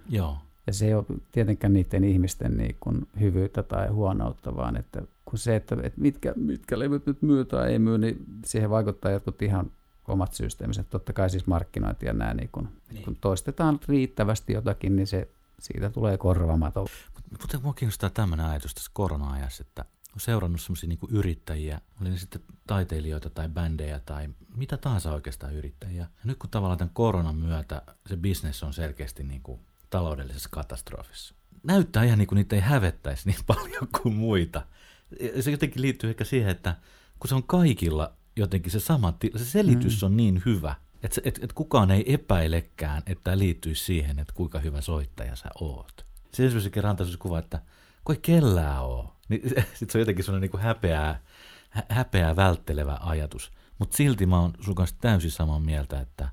Joo. 0.09 0.37
Ja 0.67 0.73
se 0.73 0.85
ei 0.85 0.93
ole 0.93 1.05
tietenkään 1.31 1.73
niiden 1.73 2.03
ihmisten 2.03 2.57
niin 2.57 2.75
kuin 2.79 3.07
hyvyyttä 3.19 3.63
tai 3.63 3.87
huonoutta, 3.87 4.55
vaan 4.55 4.77
että 4.77 5.01
kun 5.25 5.39
se, 5.39 5.55
että, 5.55 5.77
että 5.83 6.01
mitkä, 6.01 6.33
mitkä 6.35 6.79
levyt 6.79 7.05
nyt 7.05 7.21
myy 7.21 7.45
tai 7.45 7.71
ei 7.71 7.79
myy, 7.79 7.97
niin 7.97 8.25
siihen 8.45 8.69
vaikuttaa 8.69 9.11
jotkut 9.11 9.41
ihan 9.41 9.71
omat 10.07 10.33
systeemiset. 10.33 10.89
Totta 10.89 11.13
kai 11.13 11.29
siis 11.29 11.47
markkinointi 11.47 12.05
ja 12.05 12.13
nämä, 12.13 12.33
niin 12.33 12.49
kun, 12.51 12.69
niin. 12.91 13.03
kun 13.03 13.17
toistetaan 13.21 13.79
riittävästi 13.87 14.53
jotakin, 14.53 14.95
niin 14.95 15.07
se, 15.07 15.27
siitä 15.59 15.89
tulee 15.89 16.17
korvamaton. 16.17 16.87
Mutta 17.31 17.59
mua 17.63 17.73
kiinnostaa 17.73 18.09
tämmöinen 18.09 18.45
ajatus 18.45 18.73
tässä 18.73 18.91
korona-ajassa, 18.93 19.63
että 19.67 19.85
seurannut 20.19 20.61
semmoisia 20.61 20.89
niin 20.89 20.99
yrittäjiä, 21.09 21.81
oli 22.01 22.09
ne 22.09 22.17
sitten 22.17 22.41
taiteilijoita 22.67 23.29
tai 23.29 23.49
bändejä 23.49 23.99
tai 23.99 24.29
mitä 24.55 24.77
tahansa 24.77 25.13
oikeastaan 25.13 25.53
yrittäjiä. 25.53 26.01
Ja 26.01 26.07
nyt 26.23 26.37
kun 26.37 26.49
tavallaan 26.49 26.77
tämän 26.77 26.93
koronan 26.93 27.35
myötä 27.35 27.81
se 28.07 28.17
bisnes 28.17 28.63
on 28.63 28.73
selkeästi 28.73 29.23
niin 29.23 29.41
kuin 29.41 29.59
taloudellisessa 29.89 30.49
katastrofissa. 30.51 31.35
Näyttää 31.63 32.03
ihan 32.03 32.17
niin 32.17 32.27
kuin 32.27 32.37
niitä 32.37 32.55
ei 32.55 32.61
hävettäisi 32.61 33.29
niin 33.29 33.45
paljon 33.55 33.87
kuin 34.01 34.15
muita. 34.15 34.65
Se 35.39 35.51
jotenkin 35.51 35.81
liittyy 35.81 36.09
ehkä 36.09 36.23
siihen, 36.23 36.49
että 36.49 36.75
kun 37.19 37.27
se 37.27 37.35
on 37.35 37.43
kaikilla 37.43 38.13
jotenkin 38.35 38.71
se 38.71 38.79
sama, 38.79 39.13
se 39.35 39.45
selitys 39.45 40.01
mm. 40.01 40.05
on 40.05 40.17
niin 40.17 40.41
hyvä, 40.45 40.75
että 41.03 41.21
et, 41.23 41.39
et 41.43 41.53
kukaan 41.53 41.91
ei 41.91 42.13
epäilekään, 42.13 43.03
että 43.05 43.23
tämä 43.23 43.37
liittyy 43.37 43.75
siihen, 43.75 44.19
että 44.19 44.33
kuinka 44.33 44.59
hyvä 44.59 44.81
soittaja 44.81 45.35
sä 45.35 45.49
oot. 45.61 46.05
Se 46.33 46.43
ensimmäisen 46.43 46.71
kerran 46.71 46.89
antaa 46.89 47.07
kuva, 47.19 47.39
että 47.39 47.61
kun 48.05 48.15
ei 48.15 48.21
kellään 48.21 48.81
oo, 48.81 49.15
niin 49.31 49.49
sitten 49.77 49.89
se 49.89 49.97
on 49.97 50.01
jotenkin 50.01 50.25
sellainen 50.25 50.41
niin 50.41 50.51
kuin 50.51 50.63
häpeää, 50.63 51.19
häpeää 51.89 52.35
välttelevä 52.35 52.97
ajatus. 53.01 53.51
Mutta 53.79 53.97
silti 53.97 54.25
mä 54.25 54.39
oon 54.39 54.53
sun 54.61 54.75
kanssa 54.75 54.95
täysin 55.01 55.31
samaa 55.31 55.59
mieltä, 55.59 55.99
että 55.99 56.29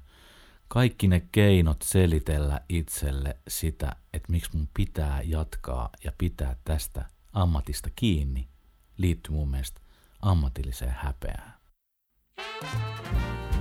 kaikki 0.69 1.09
ne 1.09 1.23
keinot 1.33 1.83
selitellä 1.83 2.61
itselle 2.69 3.37
sitä, 3.49 3.97
että 4.13 4.33
miksi 4.33 4.57
mun 4.57 4.69
pitää 4.75 5.21
jatkaa 5.25 5.91
ja 6.05 6.13
pitää 6.19 6.57
tästä 6.65 7.05
ammatista 7.33 7.89
kiinni, 7.97 8.49
liittyy 8.97 9.35
mun 9.35 9.51
mielestä 9.51 9.81
ammatilliseen 10.23 10.95
häpeään. 10.99 11.55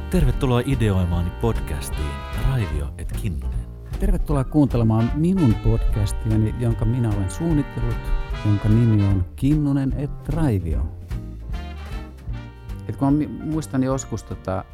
Tervetuloa 0.09 0.61
ideoimaani 0.65 1.29
podcastiin 1.29 2.11
Raivio 2.47 2.93
et 2.97 3.11
Kinnunen. 3.21 3.67
Tervetuloa 3.99 4.43
kuuntelemaan 4.43 5.11
minun 5.15 5.55
podcastiani, 5.55 6.55
jonka 6.59 6.85
minä 6.85 7.09
olen 7.09 7.31
suunnitellut, 7.31 8.26
jonka 8.45 8.69
nimi 8.69 9.03
on 9.03 9.25
Kinnunen 9.35 9.93
et 9.93 10.29
Raivio. 10.29 10.87
Et 12.89 12.95
kun 12.95 13.13
mä 13.13 13.27
muistan 13.43 13.83
joskus, 13.83 14.23
tota, 14.23 14.65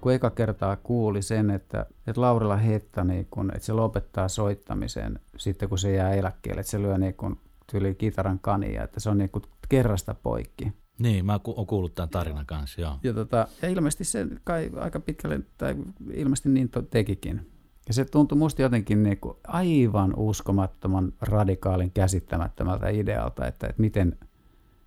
kun 0.00 0.12
eka 0.12 0.30
kertaa 0.30 0.76
kuuli 0.76 1.22
sen, 1.22 1.50
että, 1.50 1.86
että 2.06 2.20
Laurilla 2.20 2.56
Hetta, 2.56 3.04
niin 3.04 3.26
kun, 3.30 3.50
että 3.54 3.66
se 3.66 3.72
lopettaa 3.72 4.28
soittamisen 4.28 5.18
sitten 5.36 5.68
kun 5.68 5.78
se 5.78 5.92
jää 5.92 6.14
eläkkeelle, 6.14 6.60
että 6.60 6.70
se 6.70 6.82
lyö 6.82 6.98
niin 6.98 7.14
kun, 7.14 7.38
tyli 7.72 7.94
kitaran 7.94 8.38
kania, 8.38 8.84
että 8.84 9.00
se 9.00 9.10
on 9.10 9.18
niin 9.18 9.30
kuin 9.30 9.42
kerrasta 9.68 10.14
poikki. 10.14 10.72
Niin, 10.98 11.26
mä 11.26 11.38
oon 11.46 11.66
kuullut 11.66 11.94
tämän 11.94 12.08
tarinan 12.08 12.46
kanssa, 12.46 12.80
joo. 12.80 12.98
Ja, 13.02 13.12
tota, 13.12 13.48
ja 13.62 13.68
ilmeisesti 13.68 14.04
se 14.04 14.26
kai 14.44 14.70
aika 14.76 15.00
pitkälle, 15.00 15.40
tai 15.58 15.76
ilmeisesti 16.14 16.48
niin 16.48 16.70
tekikin. 16.90 17.53
Ja 17.88 17.94
se 17.94 18.04
tuntui 18.04 18.38
musta 18.38 18.62
jotenkin 18.62 19.02
niin 19.02 19.18
kuin 19.18 19.36
aivan 19.46 20.14
uskomattoman 20.16 21.12
radikaalin 21.20 21.90
käsittämättömältä 21.90 22.88
idealta, 22.88 23.46
että, 23.46 23.66
että, 23.66 23.82
miten, 23.82 24.18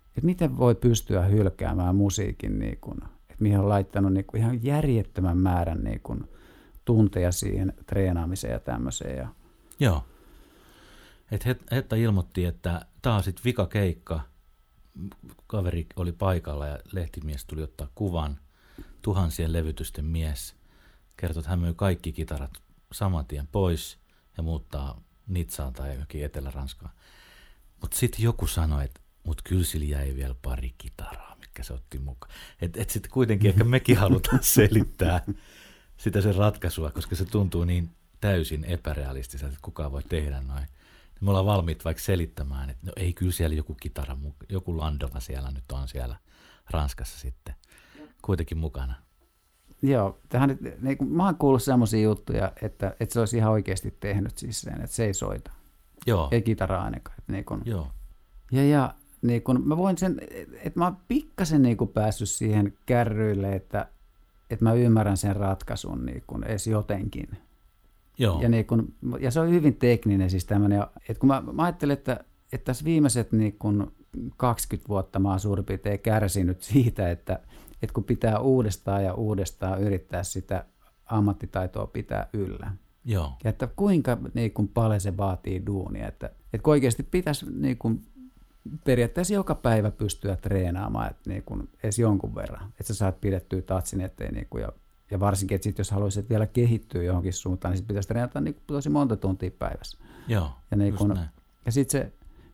että 0.06 0.26
miten 0.26 0.58
voi 0.58 0.74
pystyä 0.74 1.22
hylkäämään 1.22 1.96
musiikin, 1.96 2.58
niin 2.58 2.78
kuin, 2.80 2.98
että 3.02 3.42
mihin 3.42 3.58
on 3.58 3.68
laittanut 3.68 4.12
niin 4.12 4.24
kuin 4.24 4.40
ihan 4.40 4.64
järjettömän 4.64 5.38
määrän 5.38 5.84
niin 5.84 6.00
kuin 6.02 6.28
tunteja 6.84 7.32
siihen 7.32 7.72
treenaamiseen 7.86 8.52
ja 8.52 8.60
tämmöiseen. 8.60 9.16
Ja... 9.16 9.28
Joo. 9.80 10.04
Että 11.30 11.54
Hetta 11.72 11.96
ilmoitti, 11.96 12.44
että 12.44 12.86
tämä 13.02 13.16
on 13.16 13.22
sitten 13.22 13.44
vika 13.44 13.66
keikka– 13.66 14.20
kaveri 15.46 15.86
oli 15.96 16.12
paikalla 16.12 16.66
ja 16.66 16.78
lehtimies 16.92 17.44
tuli 17.44 17.62
ottaa 17.62 17.88
kuvan. 17.94 18.38
Tuhansien 19.02 19.52
levytysten 19.52 20.04
mies 20.04 20.54
kertoi, 21.16 21.40
että 21.40 21.50
hän 21.50 21.58
myy 21.58 21.74
kaikki 21.74 22.12
kitarat 22.12 22.50
saman 22.92 23.26
tien 23.26 23.46
pois 23.46 23.98
ja 24.36 24.42
muuttaa 24.42 25.02
Nitsaan 25.26 25.72
tai 25.72 25.92
johonkin 25.92 26.24
Etelä-Ranskaan. 26.24 26.92
Mutta 27.80 27.96
sitten 27.96 28.22
joku 28.22 28.46
sanoi, 28.46 28.84
että 28.84 29.00
mut 29.24 29.42
kyllä 29.42 29.64
sillä 29.64 29.86
jäi 29.86 30.14
vielä 30.14 30.34
pari 30.42 30.74
kitaraa, 30.78 31.36
mikä 31.40 31.62
se 31.62 31.72
otti 31.72 31.98
mukaan. 31.98 32.34
Että 32.60 32.82
et 32.82 32.90
sitten 32.90 33.10
kuitenkin 33.12 33.48
ehkä 33.48 33.64
mekin 33.64 33.98
halutaan 34.04 34.42
selittää 34.42 35.22
sitä 35.96 36.20
sen 36.20 36.34
ratkaisua, 36.34 36.90
koska 36.90 37.16
se 37.16 37.24
tuntuu 37.24 37.64
niin 37.64 37.90
täysin 38.20 38.64
epärealistiselta, 38.64 39.52
että 39.52 39.62
kukaan 39.62 39.92
voi 39.92 40.02
tehdä 40.02 40.40
noin 40.40 40.66
me 41.20 41.30
ollaan 41.30 41.46
valmiit 41.46 41.84
vaikka 41.84 42.02
selittämään, 42.02 42.70
että 42.70 42.86
no 42.86 42.92
ei 42.96 43.12
kyllä 43.12 43.32
siellä 43.32 43.56
joku 43.56 43.74
kitara, 43.74 44.16
joku 44.48 44.78
Landova 44.78 45.20
siellä 45.20 45.50
nyt 45.50 45.72
on 45.72 45.88
siellä 45.88 46.16
Ranskassa 46.70 47.18
sitten 47.18 47.54
kuitenkin 48.22 48.58
mukana. 48.58 48.94
Joo, 49.82 50.18
tähän, 50.28 50.58
niin 50.80 50.98
kuin, 50.98 51.12
mä 51.12 51.24
oon 51.24 51.36
kuullut 51.36 51.62
sellaisia 51.62 52.02
juttuja, 52.02 52.52
että, 52.62 52.96
että 53.00 53.12
se 53.12 53.20
olisi 53.20 53.36
ihan 53.36 53.52
oikeasti 53.52 53.96
tehnyt 54.00 54.38
siis 54.38 54.60
sen, 54.60 54.74
että 54.74 54.96
se 54.96 55.04
ei 55.04 55.14
soita. 55.14 55.50
Joo. 56.06 56.28
Ei 56.30 56.42
kitaraa 56.42 56.84
ainakaan. 56.84 57.18
Että 57.18 57.32
niin 57.32 57.44
kuin, 57.44 57.62
Joo. 57.64 57.86
Ja, 58.52 58.64
ja 58.64 58.94
niin 59.22 59.42
kun, 59.42 59.68
mä 59.68 59.76
voin 59.76 59.98
sen, 59.98 60.20
että 60.52 60.78
mä 60.78 60.84
oon 60.84 60.96
pikkasen 61.08 61.62
niin 61.62 61.76
kuin 61.76 61.90
päässyt 61.90 62.28
siihen 62.28 62.72
kärryille, 62.86 63.52
että, 63.52 63.88
että 64.50 64.64
mä 64.64 64.72
ymmärrän 64.72 65.16
sen 65.16 65.36
ratkaisun 65.36 66.06
niin 66.06 66.22
kuin 66.26 66.44
edes 66.44 66.66
jotenkin. 66.66 67.28
Joo. 68.18 68.42
Ja, 68.42 68.48
niin 68.48 68.66
kun, 68.66 68.94
ja 69.20 69.30
se 69.30 69.40
on 69.40 69.50
hyvin 69.50 69.76
tekninen 69.76 70.30
siis 70.30 70.44
tämmöinen, 70.44 70.82
että 71.08 71.20
kun 71.20 71.28
mä, 71.28 71.42
mä 71.52 71.62
ajattelen, 71.62 71.94
että, 71.94 72.24
että 72.52 72.64
tässä 72.64 72.84
viimeiset 72.84 73.32
niin 73.32 73.56
kun 73.58 73.92
20 74.36 74.88
vuotta 74.88 75.18
mä 75.18 75.30
oon 75.30 75.40
suurin 75.40 75.64
piirtein 75.64 76.00
kärsinyt 76.00 76.62
siitä, 76.62 77.10
että, 77.10 77.40
että 77.82 77.94
kun 77.94 78.04
pitää 78.04 78.38
uudestaan 78.38 79.04
ja 79.04 79.14
uudestaan 79.14 79.82
yrittää 79.82 80.22
sitä 80.22 80.64
ammattitaitoa 81.06 81.86
pitää 81.86 82.28
yllä. 82.32 82.72
Joo. 83.04 83.32
Ja 83.44 83.50
että 83.50 83.66
kuinka 83.66 84.18
niin 84.34 84.52
kun 84.52 84.68
paljon 84.68 85.00
se 85.00 85.16
vaatii 85.16 85.66
duunia, 85.66 86.08
että, 86.08 86.30
että 86.52 86.70
oikeasti 86.70 87.02
pitäisi 87.02 87.46
niin 87.50 87.78
kun, 87.78 88.00
periaatteessa 88.84 89.34
joka 89.34 89.54
päivä 89.54 89.90
pystyä 89.90 90.36
treenaamaan 90.36 91.10
että 91.10 91.30
niin 91.30 91.42
kun, 91.42 91.68
edes 91.82 91.98
jonkun 91.98 92.34
verran, 92.34 92.68
että 92.68 92.84
sä 92.84 92.94
saat 92.94 93.20
pidettyä 93.20 93.62
tatsin 93.62 94.00
eteen 94.00 94.34
niin 94.34 94.46
kun, 94.50 94.60
ja 94.60 94.72
ja 95.10 95.20
varsinkin, 95.20 95.54
että 95.54 95.64
sit 95.64 95.78
jos 95.78 95.90
haluaisit 95.90 96.30
vielä 96.30 96.46
kehittyä 96.46 97.02
johonkin 97.02 97.32
suuntaan, 97.32 97.72
niin 97.72 97.78
sit 97.78 97.86
pitäisi 97.86 98.08
treenata 98.08 98.40
niin 98.40 98.56
tosi 98.66 98.88
monta 98.88 99.16
tuntia 99.16 99.50
päivässä. 99.58 99.98
Joo, 100.28 100.50
ja 100.70 100.76
niin 100.76 100.94
kun, 100.94 101.18
ja 101.66 101.72
sitten 101.72 102.00
se 102.00 102.12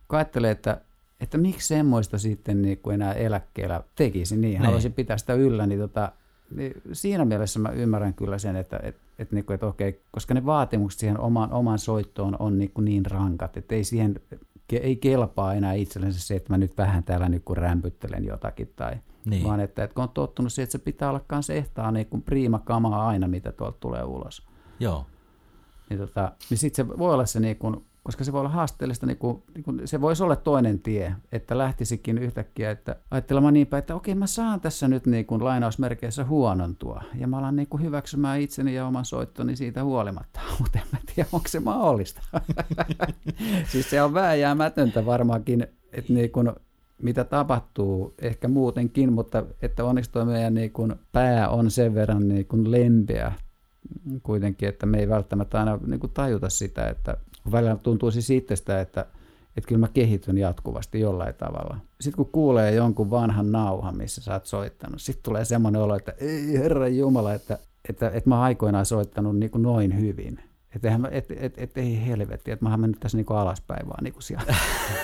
ajattelee, 0.09 0.51
että, 0.51 0.81
että 1.21 1.39
miksi 1.39 1.69
semmoista 1.69 2.19
sitten 2.19 2.63
niin 2.63 2.79
kuin 2.79 2.95
enää 2.95 3.13
eläkkeellä 3.13 3.83
tekisi, 3.95 4.37
niin, 4.37 4.51
niin. 4.51 4.61
haluaisin 4.61 4.93
pitää 4.93 5.19
sitä 5.19 5.35
yllä, 5.35 5.67
niin, 5.67 5.81
tota, 5.81 6.13
niin 6.51 6.73
siinä 6.93 7.25
mielessä 7.25 7.59
mä 7.59 7.69
ymmärrän 7.69 8.15
kyllä 8.15 8.39
sen, 8.39 8.57
että 8.57 8.81
et, 8.83 8.97
et, 9.19 9.33
niin 9.33 9.45
kuin, 9.45 9.55
että 9.55 9.67
okei, 9.67 10.03
koska 10.11 10.35
ne 10.35 10.47
vaatimukset 10.47 11.01
siihen 11.01 11.21
oman, 11.21 11.53
oman 11.53 11.79
soittoon 11.79 12.37
on 12.39 12.59
niin, 12.59 12.71
kuin 12.71 12.85
niin 12.85 13.07
rankat, 13.07 13.57
että 13.57 13.75
ei 13.75 13.85
siihen 13.85 14.21
ei 14.73 14.97
kelpaa 14.97 15.55
enää 15.55 15.73
itsellensä 15.73 16.21
se, 16.21 16.37
että 16.37 16.53
mä 16.53 16.59
nyt 16.59 16.79
vähän 16.79 17.05
täällä 17.05 17.29
nyt 17.29 17.43
kun 17.45 17.57
rämpyttelen 17.57 18.25
jotakin 18.25 18.73
tai– 18.77 18.97
niin. 19.25 19.45
Vaan 19.45 19.61
että, 19.61 19.85
että 19.85 19.95
kun 19.95 20.03
on 20.03 20.11
tottunut 20.11 20.53
siihen, 20.53 20.65
että 20.65 20.73
se 20.73 20.85
pitää 20.85 21.09
olla 21.09 21.21
kanssa 21.27 21.53
ehtaa 21.53 21.91
niin 21.91 22.07
kuin 22.07 22.23
priima 22.23 22.59
kamaa 22.59 23.09
aina, 23.09 23.29
mitä 23.29 23.53
tuolta 23.53 23.77
tulee 23.81 24.05
ulos. 24.05 24.47
Joo. 24.81 25.07
Niin, 25.91 25.99
tota, 25.99 26.33
niin 26.51 26.59
sitten 26.59 26.87
se 26.87 26.99
voi 26.99 27.15
olla 27.15 27.27
se 27.27 27.41
niin 27.41 27.57
kuin 27.57 27.85
koska 28.05 28.25
se 28.25 28.33
voi 28.33 28.41
olla 28.41 28.51
haasteellista, 28.51 29.07
niin 29.07 29.17
kuin, 29.17 29.43
niin 29.55 29.65
kuin, 29.65 29.89
se 29.89 30.01
voisi 30.01 30.23
olla 30.23 30.37
toinen 30.37 30.81
tie, 30.81 31.15
että 31.33 31.59
lähtisikin 31.59 32.19
yhtäkkiä, 32.19 32.71
että 32.71 32.97
ajattelemaan 33.11 33.55
niin 33.55 33.67
päin, 33.67 33.79
että 33.79 33.95
okei 33.95 34.15
mä 34.15 34.27
saan 34.27 34.61
tässä 34.61 34.89
nyt 34.89 35.07
niin 35.07 35.27
kuin 35.27 35.45
lainausmerkeissä 35.45 36.25
huonontua, 36.25 37.03
ja 37.15 37.27
mä 37.27 37.39
alan 37.39 37.57
niin 37.57 37.69
kuin 37.69 37.83
hyväksymään 37.83 38.41
itseni 38.41 38.75
ja 38.75 38.87
oman 38.87 39.05
soittoni 39.05 39.57
siitä 39.57 39.85
huolimatta, 39.85 40.41
mutta 40.61 40.79
en 40.79 40.85
mä 40.93 40.99
tiedä, 41.15 41.29
onko 41.33 41.49
se 41.49 41.61
mahdollista. 41.61 42.23
siis 43.73 43.91
se 43.91 44.03
on 44.03 44.15
vääjäämätöntä 44.15 45.07
varmaankin, 45.07 45.67
että 45.93 46.13
niin 46.13 46.31
kuin, 46.31 46.53
mitä 47.03 47.25
tapahtuu, 47.25 48.15
ehkä 48.19 48.49
muutenkin, 48.49 49.13
mutta 49.13 49.43
että 49.63 49.85
onneksi 49.85 50.11
tuo 50.11 50.25
meidän 50.25 50.55
niin 50.55 50.73
kuin 50.73 50.95
pää 51.13 51.49
on 51.49 51.71
sen 51.71 51.95
verran 51.95 52.29
niin 52.29 52.47
kuin 52.47 52.71
lempeä 52.71 53.33
kuitenkin, 54.23 54.69
että 54.69 54.87
me 54.87 54.99
ei 54.99 55.09
välttämättä 55.09 55.59
aina 55.59 55.79
niin 55.87 56.01
kuin 56.01 56.13
tajuta 56.13 56.51
sitä, 56.51 56.89
että 56.89 57.17
välillä 57.53 57.77
tuntuu 57.77 58.11
siis 58.11 58.31
itsestä, 58.31 58.81
että, 58.81 59.07
että 59.57 59.69
kyllä 59.69 59.81
mä 59.81 59.89
kehityn 59.89 60.39
jatkuvasti 60.39 61.01
jollain 61.01 61.35
tavalla. 61.35 61.77
Sitten 62.01 62.17
kun 62.17 62.33
kuulee 62.33 62.75
jonkun 62.75 63.11
vanhan 63.11 63.53
nauhan, 63.53 63.97
missä 63.97 64.21
sä 64.23 64.33
oot 64.33 64.47
soittanut, 64.47 65.01
sitten 65.01 65.23
tulee 65.23 65.45
semmoinen 65.45 65.83
olo, 65.83 65.95
että 65.95 66.15
ei 66.19 66.59
herra 66.59 66.89
Jumala, 66.89 67.35
että, 67.35 67.59
että, 67.89 68.09
että 68.09 68.29
mä 68.29 68.35
oon 68.35 68.45
aikoinaan 68.45 68.87
soittanut 68.87 69.37
niin 69.37 69.51
kuin 69.51 69.63
noin 69.63 70.01
hyvin. 70.01 70.41
Että 70.77 71.01
et, 71.11 71.31
et, 71.31 71.55
et, 71.57 71.79
ei 71.79 72.07
helvetti, 72.07 72.51
että 72.51 72.65
mä 72.65 72.71
oon 72.71 72.81
mennyt 72.81 73.01
tässä 73.01 73.19
niinku 73.19 73.35
alaspäin 73.35 73.89
vaan 73.89 74.05
niinku 74.05 74.21
siellä. 74.21 74.55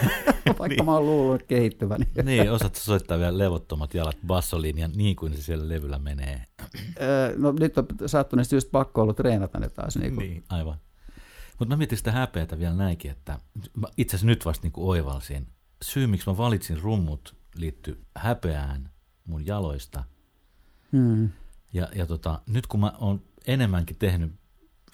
Vaikka 0.58 0.66
niin. 0.68 0.84
mä 0.84 0.94
oon 0.94 1.06
luullut 1.06 1.42
kehittyväni. 1.42 2.06
niin, 2.22 2.52
osaat 2.52 2.74
soittaa 2.74 3.18
vielä 3.18 3.38
levottomat 3.38 3.94
jalat 3.94 4.16
bassolinjan 4.26 4.90
niin 4.94 5.16
kuin 5.16 5.34
se 5.36 5.42
siellä 5.42 5.68
levyllä 5.68 5.98
menee. 5.98 6.44
no 7.36 7.52
nyt 7.52 7.78
on 7.78 7.86
sattuneesti 8.06 8.56
just 8.56 8.70
pakko 8.70 9.02
ollut 9.02 9.16
treenata 9.16 9.60
ne 9.60 9.68
taas. 9.68 9.96
Niinku. 9.96 10.20
Niin, 10.20 10.44
aivan. 10.48 10.76
Mutta 11.60 11.74
mä 11.74 11.76
mietin 11.76 11.98
sitä 11.98 12.12
häpeätä 12.12 12.58
vielä 12.58 12.74
näinkin, 12.74 13.10
että 13.10 13.38
itse 13.96 14.16
asiassa 14.16 14.26
nyt 14.26 14.44
vasta 14.44 14.64
niinku 14.64 14.90
oivalsin. 14.90 15.46
Syy, 15.82 16.06
miksi 16.06 16.30
mä 16.30 16.36
valitsin 16.36 16.80
rummut, 16.80 17.36
liittyy 17.54 18.04
häpeään 18.16 18.90
mun 19.24 19.46
jaloista. 19.46 20.04
Hmm. 20.92 21.28
Ja, 21.72 21.88
ja 21.94 22.06
tota, 22.06 22.42
nyt 22.46 22.66
kun 22.66 22.80
mä 22.80 22.92
oon 22.98 23.22
enemmänkin 23.46 23.96
tehnyt 23.96 24.32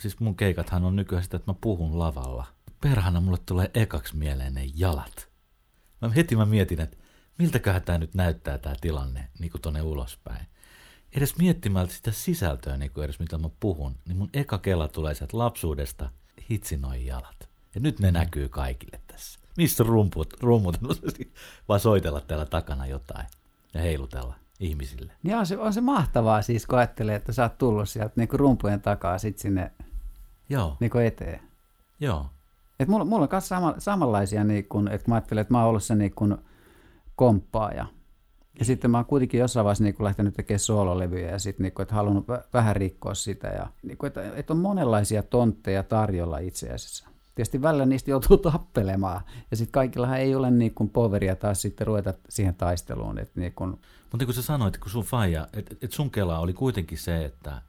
siis 0.00 0.20
mun 0.20 0.36
keikathan 0.36 0.84
on 0.84 0.96
nykyään 0.96 1.24
sitä, 1.24 1.36
että 1.36 1.50
mä 1.50 1.56
puhun 1.60 1.98
lavalla. 1.98 2.46
Perhana 2.80 3.20
mulle 3.20 3.38
tulee 3.46 3.70
ekaksi 3.74 4.16
mieleen 4.16 4.54
ne 4.54 4.70
jalat. 4.74 5.28
Mä 6.02 6.08
heti 6.08 6.36
mä 6.36 6.46
mietin, 6.46 6.80
että 6.80 6.96
miltäköhän 7.38 7.82
tämä 7.82 7.98
nyt 7.98 8.14
näyttää 8.14 8.58
tämä 8.58 8.74
tilanne 8.80 9.28
niin 9.38 9.50
kuin 9.50 9.62
tonne 9.62 9.82
ulospäin. 9.82 10.46
Edes 11.12 11.36
miettimältä 11.36 11.92
sitä 11.92 12.12
sisältöä, 12.12 12.76
niin 12.76 12.90
kuin 12.90 13.04
edes 13.04 13.18
mitä 13.18 13.38
mä 13.38 13.48
puhun, 13.60 13.96
niin 14.08 14.16
mun 14.16 14.30
eka 14.32 14.58
kela 14.58 14.88
tulee 14.88 15.14
sieltä 15.14 15.38
lapsuudesta, 15.38 16.10
hitsi 16.50 16.76
noin 16.76 17.06
jalat. 17.06 17.48
Ja 17.74 17.80
nyt 17.80 18.00
ne 18.00 18.10
näkyy 18.10 18.48
kaikille 18.48 19.00
tässä. 19.06 19.40
Missä 19.56 19.84
rumput, 19.84 20.34
rummut, 20.40 20.80
vaan 21.68 21.80
soitella 21.80 22.20
täällä 22.20 22.46
takana 22.46 22.86
jotain 22.86 23.26
ja 23.74 23.80
heilutella 23.80 24.34
ihmisille. 24.60 25.12
Ja 25.24 25.38
on 25.38 25.46
se, 25.46 25.58
on 25.58 25.72
se 25.72 25.80
mahtavaa 25.80 26.42
siis, 26.42 26.66
kun 26.66 26.78
ajattelee, 26.78 27.16
että 27.16 27.32
sä 27.32 27.42
oot 27.42 27.58
tullut 27.58 27.88
sieltä 27.88 28.12
niin 28.16 28.28
rumpujen 28.32 28.80
takaa 28.80 29.18
sit 29.18 29.38
sinne 29.38 29.72
Joo. 30.48 30.76
Niin 30.80 30.90
kuin 30.90 31.06
eteen. 31.06 31.40
Joo. 32.00 32.26
Et 32.80 32.88
mulla, 32.88 33.04
mulla 33.04 33.22
on 33.22 33.28
myös 33.32 33.48
sama, 33.48 33.74
samanlaisia, 33.78 34.44
niin 34.44 34.64
kun, 34.64 34.88
että 34.88 35.10
mä 35.10 35.14
ajattelen, 35.14 35.42
että 35.42 35.54
mä 35.54 35.60
oon 35.60 35.68
ollut 35.68 35.84
se 35.84 35.94
niin 35.94 36.14
kun 36.14 36.38
komppaaja. 37.16 37.86
Ja 38.58 38.64
sitten 38.64 38.90
mä 38.90 38.98
oon 38.98 39.04
kuitenkin 39.04 39.40
jossain 39.40 39.64
vaiheessa 39.64 39.84
niin 39.84 39.94
lähtenyt 39.98 40.34
tekemään 40.34 40.58
soololevyjä 40.58 41.30
ja 41.30 41.38
sitten 41.38 41.64
niin 41.64 41.82
että 41.82 41.94
halunnut 41.94 42.26
vähän 42.52 42.76
rikkoa 42.76 43.14
sitä. 43.14 43.48
Ja, 43.48 43.66
niin 43.82 43.98
kuin, 43.98 44.08
että, 44.08 44.32
että 44.36 44.52
on 44.52 44.58
monenlaisia 44.58 45.22
tontteja 45.22 45.82
tarjolla 45.82 46.38
itse 46.38 46.70
asiassa. 46.70 47.08
Tietysti 47.34 47.62
välillä 47.62 47.86
niistä 47.86 48.10
joutuu 48.10 48.36
tappelemaan. 48.52 49.20
Ja 49.50 49.56
sitten 49.56 49.72
kaikillahan 49.72 50.18
ei 50.18 50.34
ole 50.34 50.50
niin 50.50 50.74
kuin 50.74 50.90
poveria 50.90 51.36
taas 51.36 51.62
sitten 51.62 51.86
ruveta 51.86 52.14
siihen 52.28 52.54
taisteluun. 52.54 53.18
Että 53.18 53.40
niin 53.40 53.52
kuin... 53.52 53.70
Mutta 53.70 54.16
niin 54.18 54.26
kuin 54.26 54.34
sä 54.34 54.42
sanoit, 54.42 54.78
kun 54.78 54.90
sun 54.90 55.04
faija, 55.04 55.48
että 55.52 55.74
et 55.82 55.92
sun 55.92 56.10
kela 56.10 56.38
oli 56.38 56.52
kuitenkin 56.52 56.98
se, 56.98 57.24
että– 57.24 57.62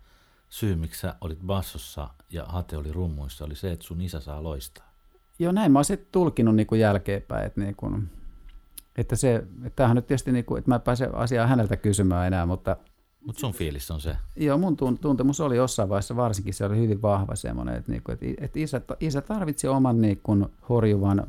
syy, 0.49 0.75
miksi 0.75 0.99
sä 0.99 1.15
olit 1.21 1.39
bassossa 1.45 2.09
ja 2.29 2.45
Hate 2.45 2.77
oli 2.77 2.91
rummuissa, 2.91 3.45
oli 3.45 3.55
se, 3.55 3.71
että 3.71 3.85
sun 3.85 4.01
isä 4.01 4.19
saa 4.19 4.43
loistaa. 4.43 4.93
Joo, 5.39 5.51
näin 5.51 5.71
mä 5.71 5.79
oon 5.79 5.85
sitten 5.85 6.09
tulkinut 6.11 6.55
niin 6.55 6.67
kuin 6.67 6.81
jälkeenpäin, 6.81 7.45
että, 7.45 7.61
niin 7.61 7.75
kuin, 7.75 8.09
että 8.97 9.15
se, 9.15 9.35
että 9.35 9.75
tämähän 9.75 9.95
nyt 9.95 10.07
tietysti, 10.07 10.31
niin 10.31 10.45
kuin, 10.45 10.59
että 10.59 10.71
mä 10.71 10.75
en 10.75 10.81
pääse 10.81 11.09
asiaa 11.13 11.47
häneltä 11.47 11.77
kysymään 11.77 12.27
enää, 12.27 12.45
mutta... 12.45 12.77
Mutta 13.25 13.39
sun 13.39 13.53
fiilis 13.53 13.91
on 13.91 14.01
se? 14.01 14.17
Joo, 14.35 14.57
mun 14.57 14.77
tuntemus 14.77 15.39
oli 15.39 15.57
jossain 15.57 15.89
vaiheessa, 15.89 16.15
varsinkin 16.15 16.53
se 16.53 16.65
oli 16.65 16.77
hyvin 16.77 17.01
vahva 17.01 17.35
semmoinen, 17.35 17.75
että, 17.75 17.91
niin 17.91 18.03
kuin, 18.03 18.13
että, 18.13 18.25
että 18.45 18.59
isä, 18.59 18.81
isä 18.99 19.21
tarvitsi 19.21 19.67
oman 19.67 20.01
niin 20.01 20.19
kuin, 20.23 20.45
horjuvan, 20.69 21.23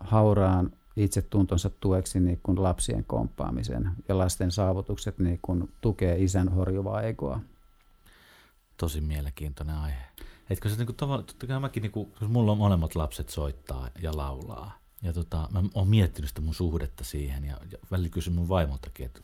hauraan 0.00 0.72
itsetuntonsa 0.96 1.70
tueksi 1.80 2.20
niin 2.20 2.40
kuin 2.42 2.62
lapsien 2.62 3.04
komppaamisen 3.04 3.90
ja 4.08 4.18
lasten 4.18 4.50
saavutukset 4.50 5.18
niin 5.18 5.38
kuin, 5.42 5.72
tukee 5.80 6.22
isän 6.22 6.48
horjuvaa 6.48 7.02
egoa 7.02 7.40
tosi 8.76 9.00
mielenkiintoinen 9.00 9.76
aihe. 9.76 10.04
Etkö 10.50 10.68
se 10.68 10.76
niinku 10.76 10.92
tavallaan, 10.92 11.26
totta 11.26 11.46
kai 11.46 11.60
mäkin, 11.60 11.82
niinku, 11.82 12.12
mulla 12.28 12.52
on 12.52 12.58
molemmat 12.58 12.94
lapset 12.94 13.28
soittaa 13.28 13.88
ja 14.02 14.16
laulaa, 14.16 14.81
ja 15.02 15.12
tota, 15.12 15.48
mä 15.52 15.62
oon 15.74 15.88
miettinyt 15.88 16.28
sitä 16.28 16.40
mun 16.40 16.54
suhdetta 16.54 17.04
siihen, 17.04 17.44
ja, 17.44 17.56
ja 17.70 17.78
välillä 17.90 18.08
kysyn 18.08 18.32
mun 18.32 18.48
vaimoltakin, 18.48 19.06
että 19.06 19.20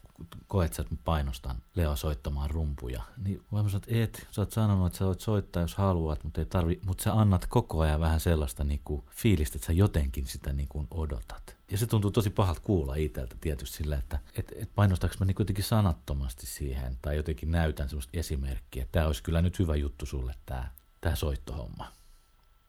koet 0.47 0.75
sä, 0.75 0.83
että 0.83 0.95
mä 0.95 1.01
painostan 1.05 1.63
Leo 1.75 1.97
soittamaan 1.97 2.51
rumpuja. 2.51 3.03
Niin 3.17 3.43
vaimo 3.53 3.69
sanoo, 3.69 3.83
että 3.87 4.03
et, 4.03 4.27
sä 4.31 4.41
oot 4.41 4.53
sanonut, 4.53 4.87
että 4.87 4.99
sä 4.99 5.07
voit 5.07 5.21
soittaa, 5.21 5.63
jos 5.63 5.75
haluat, 5.75 6.25
mutta 6.25 6.41
ei 6.41 6.47
tarvi, 6.47 6.81
mutta 6.87 7.05
sä 7.05 7.13
annat 7.15 7.47
koko 7.47 7.81
ajan 7.81 8.01
vähän 8.01 8.21
sellaista 8.21 8.65
niinku 8.65 9.05
fiilistä, 9.11 9.57
että 9.57 9.67
sä 9.67 9.73
jotenkin 9.73 10.27
sitä 10.27 10.53
niinku 10.53 10.87
odotat. 10.91 11.57
Ja 11.71 11.79
se 11.79 11.87
tuntuu 11.87 12.11
tosi 12.11 12.31
pahalta 12.31 12.61
kuulla 12.61 12.95
itseltä 12.95 13.37
tietysti 13.41 13.77
sillä, 13.77 13.97
että 13.97 14.19
et, 14.35 14.53
et 14.57 14.75
painostaanko 14.75 15.17
mä 15.21 15.25
niin 15.25 15.37
jotenkin 15.39 15.65
sanattomasti 15.65 16.47
siihen 16.47 16.99
tai 17.03 17.17
jotenkin 17.17 17.51
näytän 17.51 17.89
sellaista 17.89 18.19
esimerkkiä, 18.19 18.83
että 18.83 18.93
tämä 18.93 19.07
olisi 19.07 19.23
kyllä 19.23 19.43
nyt 19.43 19.59
hyvä 19.59 19.77
juttu 19.77 20.07
sulle 20.07 20.35
tämä, 20.47 20.71
tämä 21.01 21.17
soittohomma. 21.17 21.98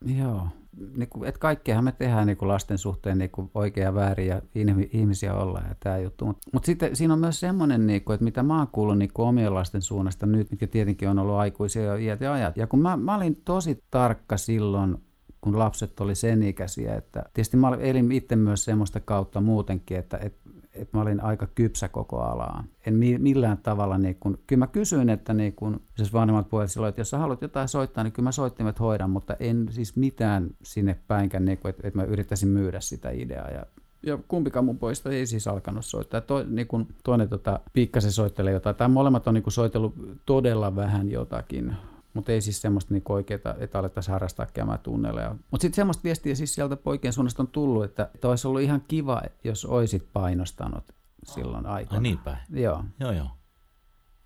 Joo, 0.06 0.48
niin 0.98 1.10
kuin, 1.10 1.30
että 1.30 1.40
kaikkeahan 1.40 1.84
me 1.84 1.92
tehdään 1.92 2.28
niin 2.28 2.38
kuin 2.38 2.50
lasten 2.50 2.78
suhteen 2.78 3.18
niin 3.18 3.30
kuin 3.30 3.52
oikea 3.54 3.84
ja 3.84 3.94
väärin 3.94 4.28
ja 4.28 4.42
ihmisiä 4.92 5.34
ollaan 5.34 5.66
ja 5.70 5.76
tämä 5.80 5.98
juttu. 5.98 6.26
Mutta 6.26 6.50
mut 6.54 6.66
sitten 6.66 6.96
siinä 6.96 7.14
on 7.14 7.20
myös 7.20 7.40
semmoinen, 7.40 7.88
niin 7.88 8.04
kuin, 8.04 8.14
että 8.14 8.24
mitä 8.24 8.44
mä 8.44 8.58
oon 8.58 8.68
kuullut 8.72 8.98
niin 8.98 9.14
kuin 9.14 9.28
omien 9.28 9.54
lasten 9.54 9.82
suunnasta 9.82 10.26
nyt, 10.26 10.52
mitkä 10.52 10.68
tietenkin 10.68 11.10
on 11.10 11.20
ollut 11.20 11.36
aikuisia 11.36 11.84
jo 11.84 11.96
iät 11.96 12.22
ja 12.22 12.34
ajat. 12.34 12.58
Ja 12.58 12.68
kun 12.68 12.82
mä, 12.82 12.98
mä 12.98 13.16
olin 13.16 13.42
tosi 13.46 13.84
tarkka 13.92 14.38
silloin 14.38 14.98
kun 15.42 15.60
lapset 15.60 16.00
oli 16.00 16.16
sen 16.16 16.44
ikäisiä. 16.44 16.96
Että 16.96 17.24
tietysti 17.34 17.58
mä 17.58 17.78
elin 17.80 18.12
itse 18.12 18.36
myös 18.36 18.66
semmoista 18.66 19.00
kautta 19.00 19.42
muutenkin, 19.42 19.98
että, 19.98 20.18
että, 20.18 20.39
että 20.82 20.98
mä 20.98 21.02
olin 21.02 21.24
aika 21.24 21.48
kypsä 21.48 21.90
koko 21.90 22.22
alaan. 22.22 22.66
En 22.86 22.94
millään 23.20 23.58
tavalla, 23.58 23.98
niin 23.98 24.18
kun, 24.20 24.40
kyllä 24.48 24.60
mä 24.60 24.68
kysyin, 24.68 25.10
että 25.10 25.34
niin 25.34 25.54
kun, 25.54 25.82
siis 25.98 26.14
vanhemmat 26.14 26.50
pojat 26.50 26.72
silloin, 26.72 26.90
että 26.90 27.02
jos 27.02 27.10
sä 27.10 27.18
haluat 27.18 27.42
jotain 27.42 27.68
soittaa, 27.68 28.04
niin 28.04 28.12
kyllä 28.12 28.28
mä 28.28 28.32
soittimet 28.32 28.80
hoidan, 28.80 29.10
mutta 29.10 29.36
en 29.40 29.68
siis 29.72 29.96
mitään 29.96 30.50
sinne 30.64 31.00
päinkään, 31.08 31.46
niin 31.46 31.60
että, 31.66 31.88
että 31.88 32.00
mä 32.00 32.04
yrittäisin 32.04 32.50
myydä 32.50 32.80
sitä 32.80 33.10
ideaa. 33.10 33.50
Ja 33.50 33.66
ja 34.04 34.18
kumpikaan 34.28 34.66
mun 34.66 34.78
poista 34.78 35.10
ei 35.10 35.26
siis 35.26 35.48
alkanut 35.48 35.86
soittaa. 35.86 36.22
To, 36.22 36.44
niin 36.44 36.68
kun 36.68 36.88
toinen 37.04 37.30
tota, 37.30 37.60
pikkasen 37.74 38.12
soittelee 38.12 38.54
jotain. 38.54 38.76
Tai 38.76 38.90
molemmat 38.90 39.28
on 39.28 39.34
niin 39.34 39.52
soitellut 39.52 39.96
todella 40.26 40.76
vähän 40.76 41.12
jotakin 41.12 41.76
mutta 42.14 42.32
ei 42.32 42.42
siis 42.42 42.62
semmoista 42.62 42.94
niin 42.94 43.04
oikeaa, 43.10 43.56
että 43.58 43.80
alettaisiin 43.80 44.14
harrastaa 44.14 44.46
käymään 44.46 44.80
tunneleja. 44.80 45.36
Mutta 45.52 45.62
sitten 45.62 45.76
semmoista 45.76 46.04
viestiä 46.04 46.36
siis 46.36 46.56
sieltä 46.56 46.76
poikien 46.76 47.14
suunnasta 47.14 47.44
on 47.44 47.48
tullut, 47.48 47.84
että, 47.84 48.10
että 48.16 48.30
olisi 48.30 48.48
ollut 48.48 48.62
ihan 48.62 48.84
kiva, 48.88 49.22
jos 49.44 49.66
oisit 49.66 50.08
painostanut 50.14 50.84
silloin 51.24 51.66
aikana. 51.66 51.98
Ai 51.98 52.04
niin 52.04 52.18
päin. 52.18 52.38
Joo. 52.50 52.84
Joo, 53.00 53.12
joo. 53.12 53.28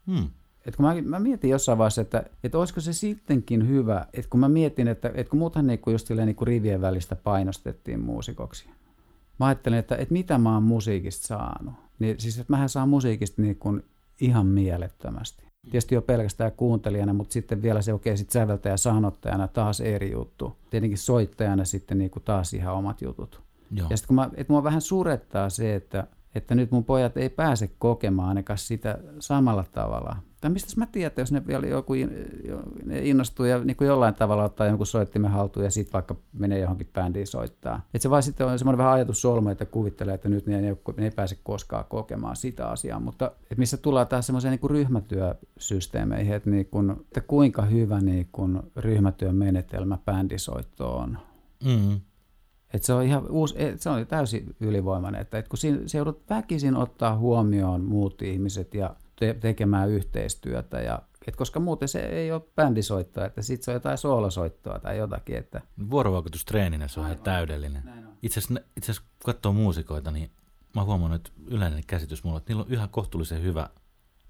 Hmm. 0.08 0.30
Et 0.66 0.76
kun 0.76 0.86
mä, 0.86 1.02
mä 1.02 1.20
mietin 1.20 1.50
jossain 1.50 1.78
vaiheessa, 1.78 2.02
että, 2.02 2.24
että 2.44 2.58
olisiko 2.58 2.82
se 2.82 2.94
sittenkin 2.94 3.68
hyvä, 3.68 4.06
että 4.14 4.30
kun 4.30 4.40
mä 4.40 4.50
mietin, 4.50 4.88
että, 4.88 5.12
että 5.14 5.30
kun 5.30 5.40
muuthan 5.40 5.68
niin 5.68 5.80
just 5.92 6.10
niin 6.10 6.36
kuin 6.36 6.48
rivien 6.48 6.82
välistä 6.82 7.16
painostettiin 7.16 8.00
muusikoksi. 8.00 8.70
Mä 9.40 9.46
ajattelin, 9.46 9.80
että, 9.80 9.96
että 9.96 10.14
mitä 10.14 10.38
mä 10.38 10.54
oon 10.54 10.64
musiikista 10.64 11.28
saanut. 11.28 11.74
Niin 12.00 12.20
siis, 12.20 12.40
että 12.40 12.54
mähän 12.54 12.70
saan 12.70 12.90
musiikista 12.90 13.42
niin 13.42 13.56
kuin 13.56 13.84
ihan 14.24 14.46
mielettömästi. 14.46 15.44
Tietysti 15.64 15.96
jo 15.96 16.02
pelkästään 16.02 16.52
kuuntelijana, 16.52 17.14
mutta 17.14 17.34
sitten 17.34 17.62
vielä 17.62 17.82
se 17.82 17.94
okei, 17.94 18.18
sitten 18.18 18.42
säveltäjä 18.42 18.78
sanottajana 18.78 19.48
taas 19.48 19.82
eri 19.82 20.12
juttu. 20.12 20.58
Tietenkin 20.70 20.98
soittajana 20.98 21.66
sitten 21.66 21.98
niin 21.98 22.12
kuin 22.12 22.24
taas 22.24 22.54
ihan 22.54 22.76
omat 22.76 23.02
jutut. 23.02 23.42
Joo. 23.72 23.88
Ja 23.90 23.98
sitten 23.98 24.08
kun 24.08 24.16
mä, 24.16 24.30
että 24.36 24.54
mua 24.54 24.64
vähän 24.64 24.82
surettaa 24.82 25.50
se, 25.50 25.76
että, 25.76 26.08
että 26.36 26.56
nyt 26.56 26.72
mun 26.72 26.86
pojat 26.86 27.18
ei 27.18 27.30
pääse 27.30 27.70
kokemaan 27.80 28.30
ainakaan 28.30 28.58
sitä 28.58 29.00
samalla 29.20 29.66
tavalla 29.72 30.16
tai 30.44 30.52
mistä 30.52 30.74
mä 30.78 30.86
tiedän, 30.86 31.12
jos 31.18 31.32
ne 31.32 31.48
vielä 31.48 31.68
joku 31.68 31.94
innostuu 33.02 33.46
ja 33.46 33.64
niin 33.64 33.78
kuin 33.78 33.88
jollain 33.88 34.16
tavalla 34.16 34.44
ottaa 34.44 34.68
jonkun 34.68 34.88
soittimen 34.88 35.32
haltuun 35.32 35.64
ja 35.64 35.72
sitten 35.72 35.94
vaikka 35.94 36.16
menee 36.34 36.60
johonkin 36.60 36.90
bändiin 36.94 37.28
soittaa. 37.28 37.82
Että 37.94 38.04
se 38.04 38.10
vaan 38.10 38.24
sitten 38.24 38.48
on 38.48 38.60
semmoinen 38.60 38.78
vähän 38.78 38.94
ajatussolma, 38.94 39.52
että 39.52 39.66
kuvittelee, 39.66 40.14
että 40.14 40.30
nyt 40.30 40.46
ne 40.46 40.56
ei, 40.56 40.62
ne 40.98 41.04
ei 41.04 41.12
pääse 41.12 41.38
koskaan 41.44 41.86
kokemaan 41.90 42.36
sitä 42.36 42.68
asiaa. 42.68 43.00
Mutta 43.00 43.32
että 43.42 43.56
missä 43.58 43.78
tullaan 43.78 44.08
taas 44.08 44.26
semmoiseen 44.26 44.52
niin 44.52 44.60
kuin 44.60 44.72
ryhmätyösysteemeihin, 44.72 46.34
että, 46.34 46.50
niin 46.50 46.66
kuin, 46.66 46.92
että 46.92 47.22
kuinka 47.22 47.62
hyvä 47.62 48.02
niin 48.02 48.30
kuin 48.32 48.60
ryhmätyön 48.76 49.36
menetelmä 49.36 49.98
bändisoitto 50.06 50.98
on. 50.98 51.18
Mm. 51.66 52.00
Et 52.74 52.84
se 52.84 52.94
on 52.94 53.04
ihan 53.04 53.32
uusi, 53.32 53.56
et 53.58 53.82
se 53.82 53.90
on 53.90 54.08
täysin 54.08 54.56
ylivoimainen, 54.60 55.22
että 55.22 55.38
et 55.38 55.48
kun 55.48 55.58
siinä, 55.58 55.80
se 55.86 55.98
joudut 55.98 56.30
väkisin 56.30 56.76
ottaa 56.76 57.18
huomioon 57.18 57.84
muut 57.84 58.22
ihmiset 58.22 58.74
ja 58.74 58.96
te, 59.16 59.34
tekemään 59.40 59.90
yhteistyötä 59.90 60.82
ja 60.82 61.02
et 61.28 61.36
koska 61.36 61.60
muuten 61.60 61.88
se 61.88 62.00
ei 62.00 62.32
ole 62.32 62.42
bändisoittoa, 62.56 63.26
että 63.26 63.42
sitten 63.42 63.66
se 63.66 63.72
on 63.72 63.76
jotain 63.76 63.98
soolosoittoa 63.98 64.80
tai 64.80 64.98
jotakin. 64.98 65.36
Että... 65.38 65.62
Vuorovaikutustreeninen 65.90 66.90
se 66.90 67.00
on 67.00 67.06
ihan 67.06 67.20
täydellinen. 67.20 67.84
Itse 68.22 68.40
asiassa, 68.40 68.62
itse 68.78 68.92
asiassa 68.92 69.10
kun 69.10 69.34
katsoo 69.34 69.54
muusikoita, 69.54 70.12
niin 70.12 70.32
mä 70.76 70.82
oon 70.82 70.88
huomannut, 70.88 71.16
että 71.16 71.32
yleinen 71.48 71.84
käsitys 71.88 72.24
mulla, 72.24 72.38
että 72.38 72.54
niillä 72.54 72.64
on 72.64 72.74
ihan 72.74 72.90
kohtuullisen 72.90 73.44
hyvä 73.44 73.70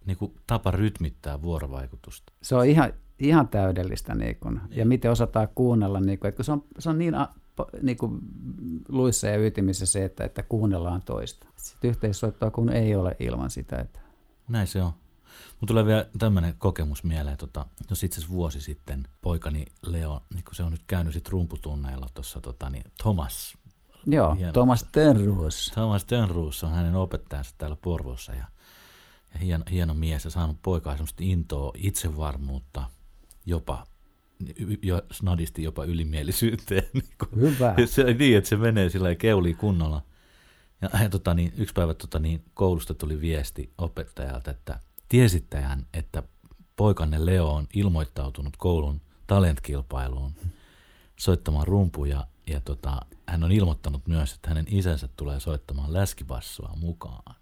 niin 0.06 0.18
kuin 0.18 0.34
tapa 0.48 0.72
rytmittää 0.72 1.42
vuorovaikutusta. 1.42 2.34
Se 2.42 2.56
on 2.56 2.66
ihan, 2.66 2.94
ihan 3.20 3.48
täydellistä 3.48 4.16
niin 4.16 4.36
kun, 4.36 4.62
ja 4.70 4.76
niin. 4.76 4.88
miten 4.88 5.12
osataan 5.12 5.48
kuunnella, 5.56 6.00
niin 6.00 6.20
kun, 6.20 6.28
että 6.28 6.44
se 6.44 6.52
on, 6.52 6.64
se 6.80 6.90
on 6.90 6.98
niin, 6.98 7.16
niin 7.82 7.98
kuin 7.98 8.20
luissa 8.90 9.28
ja 9.28 9.38
ytimissä 9.38 9.86
se, 9.86 10.06
että, 10.06 10.24
että 10.24 10.44
kuunnellaan 10.44 11.02
toista. 11.02 11.48
Sitten 11.58 11.90
yhteissoittoa 11.90 12.52
kun 12.52 12.70
ei 12.70 12.96
ole 12.96 13.16
ilman 13.20 13.50
sitä. 13.50 13.80
Että... 13.80 14.00
Näin 14.48 14.68
se 14.68 14.82
on. 14.82 14.94
Mutta 15.60 15.72
tulee 15.72 15.86
vielä 15.86 16.06
tämmöinen 16.20 16.56
kokemus 16.58 17.04
mieleen, 17.04 17.38
tota, 17.38 17.66
jos 17.90 18.04
itse 18.04 18.20
asiassa 18.20 18.36
vuosi 18.36 18.62
sitten 18.62 19.08
poikani 19.22 19.66
Leo, 19.82 20.22
niin 20.34 20.44
kun 20.44 20.56
se 20.56 20.64
on 20.64 20.72
nyt 20.72 20.84
käynyt 20.88 21.14
sit 21.14 21.30
rumputunneilla 21.30 22.08
tuossa 22.14 22.42
tota, 22.42 22.70
niin 22.70 22.84
Thomas. 22.98 23.58
Joo, 24.06 24.36
hieno, 24.36 24.52
Thomas 24.52 24.86
Tönruus. 24.92 25.72
Thomas 25.74 26.06
Tönruus 26.06 26.64
on 26.64 26.72
hänen 26.72 26.96
opettajansa 26.96 27.56
täällä 27.58 27.78
Porvossa 27.82 28.32
ja, 28.32 28.46
ja 29.34 29.40
hieno, 29.40 29.64
hieno 29.72 29.94
mies 29.94 30.26
ja 30.26 30.32
saanut 30.32 30.58
poikaa 30.62 30.94
semmoista 30.94 31.24
intoa, 31.24 31.72
itsevarmuutta, 31.76 32.84
jopa 33.46 33.86
jo 34.82 35.02
snadisti 35.12 35.64
jopa 35.64 35.86
ylimielisyyteen. 35.86 36.84
Niin 36.94 37.14
kuin, 37.18 37.42
Hyvä. 37.42 37.76
Se, 37.86 38.14
niin, 38.14 38.38
että 38.38 38.50
se 38.50 38.58
menee 38.58 38.90
sillä 38.90 39.16
keuli 39.16 39.54
kunnolla. 39.54 40.02
Ja, 40.82 40.90
ja 41.04 41.10
tota, 41.10 41.34
niin, 41.34 41.54
yksi 41.58 41.74
päivä 41.74 41.94
tota, 41.94 42.20
niin, 42.20 42.44
koulusta 42.54 42.94
tuli 42.94 43.22
viesti 43.22 43.74
opettajalta, 43.78 44.52
että 44.52 44.80
tiesittäjän, 45.10 45.86
että 45.94 46.24
poikanne 46.76 47.26
Leo 47.26 47.54
on 47.54 47.68
ilmoittautunut 47.74 48.58
koulun 48.58 49.02
talentkilpailuun 49.28 50.34
soittamaan 51.16 51.68
rumpuja 51.68 52.28
ja 52.48 52.62
tota, 52.62 53.02
hän 53.28 53.44
on 53.44 53.52
ilmoittanut 53.52 54.08
myös, 54.08 54.34
että 54.34 54.50
hänen 54.50 54.66
isänsä 54.70 55.10
tulee 55.16 55.40
soittamaan 55.40 55.94
läskibassoa 55.94 56.74
mukaan. 56.76 57.36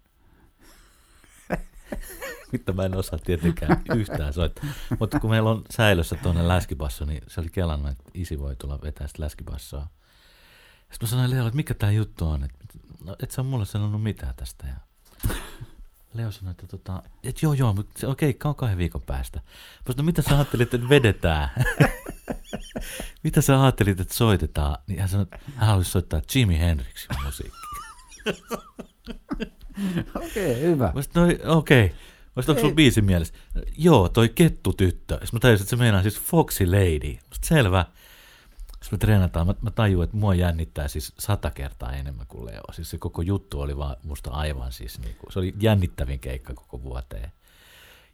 Mitä 2.52 2.72
mä 2.72 2.84
en 2.84 2.96
osaa 2.96 3.18
tietenkään 3.18 3.82
yhtään 3.96 4.32
soittaa. 4.32 4.64
Mutta 4.98 5.20
kun 5.20 5.30
meillä 5.30 5.50
on 5.50 5.62
säilössä 5.70 6.16
tuonne 6.22 6.48
läskibasso, 6.48 7.04
niin 7.04 7.22
se 7.28 7.40
oli 7.40 7.48
kelannut, 7.48 7.90
että 7.90 8.04
isi 8.14 8.38
voi 8.38 8.56
tulla 8.56 8.78
vetää 8.82 9.06
sitä 9.06 9.22
läskibassoa. 9.22 9.86
Sitten 10.80 11.06
mä 11.06 11.10
sanoin 11.10 11.30
Leo, 11.30 11.46
että 11.46 11.56
mikä 11.56 11.74
tämä 11.74 11.92
juttu 11.92 12.28
on, 12.28 12.44
että 12.44 12.58
no, 13.04 13.16
et 13.22 13.30
sä 13.30 13.40
ole 13.40 13.50
mulle 13.50 13.64
sanonut 13.64 14.02
mitään 14.02 14.34
tästä. 14.36 14.66
Ja 14.66 14.76
Leo 16.14 16.30
sanoi, 16.30 16.50
että, 16.50 16.66
tota, 16.66 17.02
että 17.24 17.46
joo 17.46 17.52
joo, 17.52 17.72
mutta 17.72 18.00
se 18.00 18.06
on 18.06 18.16
keikka 18.16 18.48
on 18.48 18.54
kahden 18.54 18.78
viikon 18.78 19.02
päästä. 19.02 19.40
Mä 19.88 19.94
no 19.96 20.02
mitä 20.02 20.22
sä 20.22 20.34
ajattelit, 20.34 20.74
että 20.74 20.88
vedetään? 20.88 21.48
mitä 23.24 23.40
sä 23.40 23.62
ajattelit, 23.62 24.00
että 24.00 24.14
soitetaan? 24.14 24.76
Niin 24.86 25.00
hän 25.00 25.08
sanoi, 25.08 25.22
että 25.22 25.38
hän 25.56 25.66
haluaisi 25.66 25.90
soittaa 25.90 26.20
Jimi 26.34 26.58
Hendrixin 26.58 27.16
musiikkia. 27.24 27.72
Okei, 30.14 30.50
okay, 30.50 30.62
hyvä. 30.62 30.92
Mä 30.94 31.02
sanoin, 31.02 31.38
no, 31.44 31.56
okei. 31.56 31.84
Okay. 31.84 31.98
Mä 32.36 32.42
onko 32.48 32.60
sulla 32.60 32.74
biisi 32.74 33.02
mielessä? 33.02 33.34
Joo, 33.78 34.08
toi 34.08 34.28
kettutyttö. 34.28 35.14
Sitten 35.14 35.28
mä 35.32 35.40
tajusin, 35.40 35.64
että 35.64 35.70
se 35.70 35.76
meinaa 35.76 36.02
siis 36.02 36.20
Foxy 36.20 36.66
Lady. 36.66 37.10
Sitten 37.10 37.48
selvä. 37.48 37.86
Sitten 38.68 38.88
me 38.92 38.98
treenataan, 38.98 39.46
mä, 39.46 39.54
mä 39.62 39.70
tajuin, 39.70 40.04
että 40.04 40.16
mua 40.16 40.34
jännittää 40.34 40.88
siis 40.88 41.12
sata 41.18 41.50
kertaa 41.50 41.92
enemmän 41.92 42.26
kuin 42.26 42.46
Leo. 42.46 42.62
Siis 42.72 42.90
se 42.90 42.98
koko 42.98 43.22
juttu 43.22 43.60
oli 43.60 43.76
vaan 43.76 43.96
musta 44.02 44.30
aivan 44.30 44.72
siis, 44.72 45.00
niin 45.00 45.16
kuin, 45.18 45.32
se 45.32 45.38
oli 45.38 45.54
jännittävin 45.60 46.20
keikka 46.20 46.54
koko 46.54 46.82
vuoteen. 46.82 47.32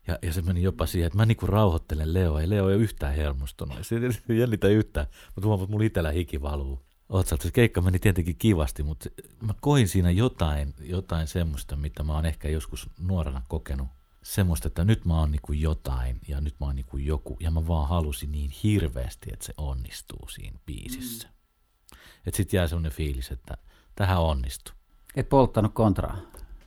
Ja, 0.07 0.19
ja 0.23 0.33
se 0.33 0.43
meni 0.43 0.63
jopa 0.63 0.87
siihen, 0.87 1.07
että 1.07 1.17
mä 1.17 1.27
niinku 1.27 1.47
rauhoittelen 1.47 2.15
Leo, 2.15 2.39
ei 2.39 2.51
Leo 2.51 2.71
ei 2.71 2.77
yhtään 2.77 3.15
hermostunut. 3.15 3.79
Se 3.83 3.97
ei 4.29 4.39
jännitä 4.41 4.69
yhtään, 4.69 5.07
mutta 5.35 5.47
huomaan, 5.47 5.65
että 5.65 5.73
mulla 5.73 5.87
itsellä 5.87 6.11
hiki 6.11 6.43
valuu. 6.43 6.83
Otsalta 7.09 7.43
se 7.43 7.51
keikka 7.51 7.81
meni 7.81 7.99
tietenkin 7.99 8.37
kivasti, 8.39 8.83
mutta 8.83 9.09
mä 9.41 9.55
koin 9.61 9.89
siinä 9.89 10.11
jotain, 10.11 10.75
jotain 10.81 11.27
semmoista, 11.27 11.77
mitä 11.77 12.03
mä 12.03 12.15
oon 12.15 12.27
ehkä 12.27 12.49
joskus 12.49 12.91
nuorena 12.99 13.43
kokenut 13.49 13.89
semmoista, 14.29 14.69
että 14.69 14.85
nyt 14.85 15.05
mä 15.05 15.19
oon 15.19 15.31
niinku 15.31 15.53
jotain 15.53 16.21
ja 16.29 16.41
nyt 16.41 16.55
mä 16.61 16.67
oon 16.67 16.77
niinku 16.77 16.97
joku. 16.97 17.37
Ja 17.41 17.51
mä 17.51 17.67
vaan 17.67 17.89
halusin 17.89 18.33
niin 18.33 18.51
hirveästi, 18.63 19.31
että 19.33 19.47
se 19.47 19.55
onnistuu 19.57 20.29
siinä 20.29 20.59
biisissä. 20.67 21.29
Mm. 21.29 21.99
Että 22.27 22.37
sit 22.37 22.53
jää 22.53 22.67
semmoinen 22.67 22.93
fiilis, 22.93 23.31
että 23.31 23.57
tähän 23.95 24.21
onnistuu. 24.21 24.75
Et 25.17 25.29
polttanut 25.29 25.75
kontraa? 25.75 26.19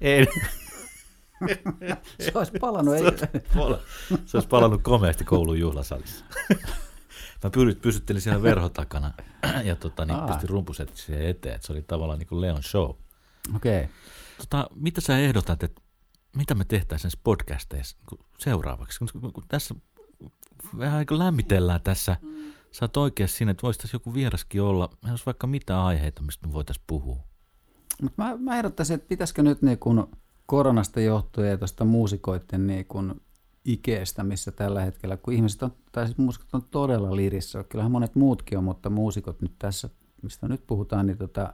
Ei. 0.02 0.28
se 2.20 2.32
olisi 2.36 2.52
palannut. 2.60 2.96
Ei. 2.96 3.04
se 4.26 4.38
olisi 4.38 4.50
palannut 4.50 4.82
komeasti 4.82 5.24
koulun 5.24 5.60
juhlasalissa. 5.60 6.26
Mä 7.44 7.50
pysyttelin 7.82 8.22
siellä 8.22 8.44
verho 8.44 8.70
takana 8.70 9.14
ja 9.64 9.76
tota, 9.76 10.06
niin 10.06 10.20
pistin 10.28 10.50
rumpuset 10.50 10.98
siihen 10.98 11.28
eteen. 11.28 11.56
Että 11.56 11.68
se 11.68 11.74
oli 11.74 11.82
tavallaan 11.82 12.20
niin 12.20 12.28
kuin 12.28 12.42
Leon 12.42 12.64
show. 12.64 12.90
Okei. 13.56 13.84
Okay. 13.84 13.88
Tota, 14.38 14.70
mitä 14.76 15.02
sä 15.02 15.18
ehdotat, 15.18 15.64
että 15.64 15.81
mitä 16.36 16.56
me 16.56 16.66
tehtäisiin 16.66 17.12
podcasteissa 17.24 17.98
seuraavaksi? 18.38 19.00
Kun, 19.00 19.34
kun 19.34 19.44
tässä 19.48 19.76
vähän 20.78 20.98
aika 20.98 21.20
lämmitellään 21.20 21.82
tässä. 21.82 22.18
Sä 22.72 22.86
oot 22.86 22.98
oikeassa 22.98 23.38
siinä, 23.38 23.52
että 23.52 23.62
voisi 23.64 23.80
tässä 23.80 23.96
joku 23.96 24.14
vieraskin 24.14 24.62
olla. 24.62 24.90
Meillä 25.02 25.14
olisi 25.14 25.26
vaikka 25.26 25.48
mitä 25.48 25.86
aiheita, 25.86 26.22
mistä 26.22 26.48
me 26.48 26.54
voitaisiin 26.54 26.84
puhua. 26.88 27.18
Mut 28.02 28.18
mä, 28.18 28.38
mä 28.38 28.58
ehdottaisin, 28.58 28.94
että 28.94 29.08
pitäisikö 29.08 29.44
nyt 29.44 29.62
niin 29.62 29.80
kun 29.80 30.08
koronasta 30.46 31.00
johtuen 31.02 31.50
ja 31.50 31.58
tuosta 31.58 31.86
muusikoiden 31.86 32.68
niin 32.68 32.86
kun 32.86 33.22
ikeestä, 33.66 34.24
missä 34.24 34.52
tällä 34.52 34.82
hetkellä, 34.82 35.18
kun 35.18 35.34
ihmiset 35.34 35.64
on, 35.64 35.74
tai 35.92 36.06
siis 36.06 36.18
muusikot 36.18 36.50
on 36.54 36.64
todella 36.72 37.16
lirissä. 37.16 37.64
Kyllähän 37.64 37.92
monet 37.92 38.16
muutkin 38.16 38.58
on, 38.58 38.64
mutta 38.64 38.90
muusikot 38.90 39.42
nyt 39.42 39.54
tässä, 39.60 39.90
mistä 40.22 40.48
nyt 40.48 40.68
puhutaan, 40.68 41.06
niin 41.06 41.18
tota, 41.18 41.54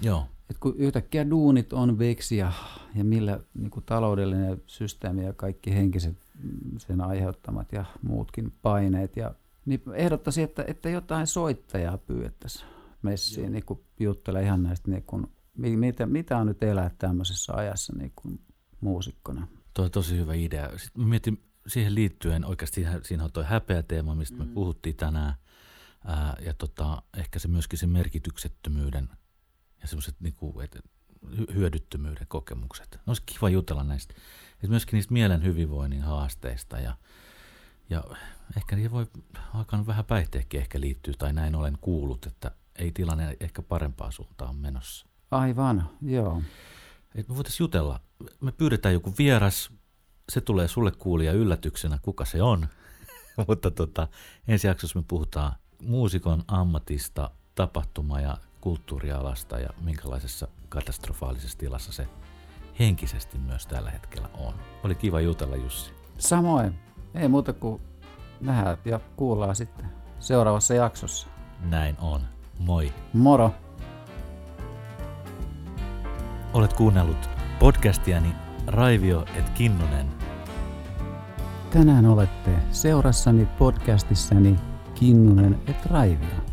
Joo. 0.00 0.26
Et 0.50 0.58
kun 0.58 0.74
yhtäkkiä 0.76 1.30
duunit 1.30 1.72
on 1.72 1.98
veksi 1.98 2.36
ja, 2.36 2.52
ja 2.94 3.04
millä 3.04 3.40
niin 3.54 3.70
kuin 3.70 3.84
taloudellinen 3.84 4.62
systeemi 4.66 5.24
ja 5.24 5.32
kaikki 5.32 5.74
henkiset 5.74 6.16
mm, 6.42 6.78
sen 6.78 7.00
aiheuttamat 7.00 7.72
ja 7.72 7.84
muutkin 8.02 8.52
paineet. 8.62 9.16
Ja, 9.16 9.34
niin 9.66 9.82
ehdottaisin, 9.94 10.44
että, 10.44 10.64
että 10.66 10.88
jotain 10.88 11.26
soittajaa 11.26 11.98
pyydettäisiin 11.98 12.68
messiin 13.02 13.52
niin 13.52 13.64
kuin 13.64 13.80
juttelee 14.00 14.42
ihan 14.42 14.62
näistä, 14.62 14.90
niin 14.90 15.02
kuin, 15.02 15.26
mitä, 15.56 16.06
mitä 16.06 16.38
on 16.38 16.46
nyt 16.46 16.62
elää 16.62 16.90
tämmöisessä 16.98 17.54
ajassa 17.54 17.92
niin 17.96 18.12
kuin 18.16 18.40
muusikkona. 18.80 19.48
Tuo 19.74 19.84
on 19.84 19.90
tosi 19.90 20.16
hyvä 20.18 20.34
idea. 20.34 20.78
Sitten 20.78 21.02
mä 21.02 21.08
mietin 21.08 21.42
siihen 21.66 21.94
liittyen, 21.94 22.44
oikeasti 22.44 22.86
siinä 23.02 23.24
on 23.24 23.32
tuo 23.32 23.42
häpeä 23.42 23.82
teema, 23.82 24.14
mistä 24.14 24.36
mm. 24.36 24.48
me 24.48 24.54
puhuttiin 24.54 24.96
tänään, 24.96 25.34
ää, 26.04 26.36
ja 26.40 26.54
tota, 26.54 27.02
ehkä 27.16 27.38
se 27.38 27.48
myöskin 27.48 27.78
se 27.78 27.86
merkityksettömyyden– 27.86 29.08
ja 29.84 29.88
semmoiset 29.88 30.14
niinku, 30.20 30.62
hyödyttömyyden 31.54 32.26
kokemukset. 32.28 33.00
Olisi 33.06 33.22
kiva 33.26 33.48
jutella 33.48 33.84
näistä. 33.84 34.14
Et 34.62 34.70
myöskin 34.70 34.96
niistä 34.96 35.12
mielen 35.12 35.44
hyvinvoinnin 35.44 36.02
haasteista 36.02 36.80
ja, 36.80 36.96
ja 37.90 38.04
ehkä 38.56 38.76
niitä 38.76 38.90
voi 38.90 39.06
alkaa 39.54 39.86
vähän 39.86 40.04
päihteekin 40.04 40.60
ehkä 40.60 40.80
liittyy 40.80 41.14
tai 41.14 41.32
näin 41.32 41.54
olen 41.54 41.78
kuullut, 41.80 42.26
että 42.26 42.50
ei 42.78 42.92
tilanne 42.92 43.36
ehkä 43.40 43.62
parempaa 43.62 44.10
suuntaan 44.10 44.56
menossa. 44.56 45.06
Aivan, 45.30 45.90
joo. 46.02 46.42
Et 47.14 47.28
me 47.28 47.36
voitaisiin 47.36 47.64
jutella. 47.64 48.00
Me 48.40 48.52
pyydetään 48.52 48.94
joku 48.94 49.14
vieras, 49.18 49.70
se 50.28 50.40
tulee 50.40 50.68
sulle 50.68 50.90
kuulija 50.90 51.32
yllätyksenä, 51.32 51.98
kuka 52.02 52.24
se 52.24 52.42
on. 52.42 52.68
Mutta 53.48 53.70
tota, 53.70 54.08
ensi 54.48 54.66
jaksossa 54.66 54.98
me 54.98 55.04
puhutaan 55.08 55.52
muusikon 55.82 56.44
ammatista, 56.48 57.30
tapahtuma- 57.54 58.20
ja 58.20 58.36
kulttuurialasta 58.64 59.58
ja 59.58 59.68
minkälaisessa 59.80 60.48
katastrofaalisessa 60.68 61.58
tilassa 61.58 61.92
se 61.92 62.08
henkisesti 62.78 63.38
myös 63.38 63.66
tällä 63.66 63.90
hetkellä 63.90 64.28
on. 64.38 64.54
Oli 64.84 64.94
kiva 64.94 65.20
jutella 65.20 65.56
Jussi. 65.56 65.92
Samoin. 66.18 66.78
Ei 67.14 67.28
muuta 67.28 67.52
kuin 67.52 67.82
nähdään 68.40 68.78
ja 68.84 69.00
kuullaan 69.16 69.56
sitten 69.56 69.86
seuraavassa 70.18 70.74
jaksossa. 70.74 71.28
Näin 71.60 71.96
on. 72.00 72.20
Moi. 72.58 72.92
Moro. 73.12 73.54
Olet 76.52 76.72
kuunnellut 76.72 77.30
podcastiani 77.58 78.34
Raivio 78.66 79.24
et 79.34 79.50
Kinnunen. 79.50 80.08
Tänään 81.70 82.06
olette 82.06 82.50
seurassani 82.70 83.46
podcastissani 83.46 84.56
Kinnunen 84.94 85.60
et 85.66 85.86
Raivio. 85.86 86.43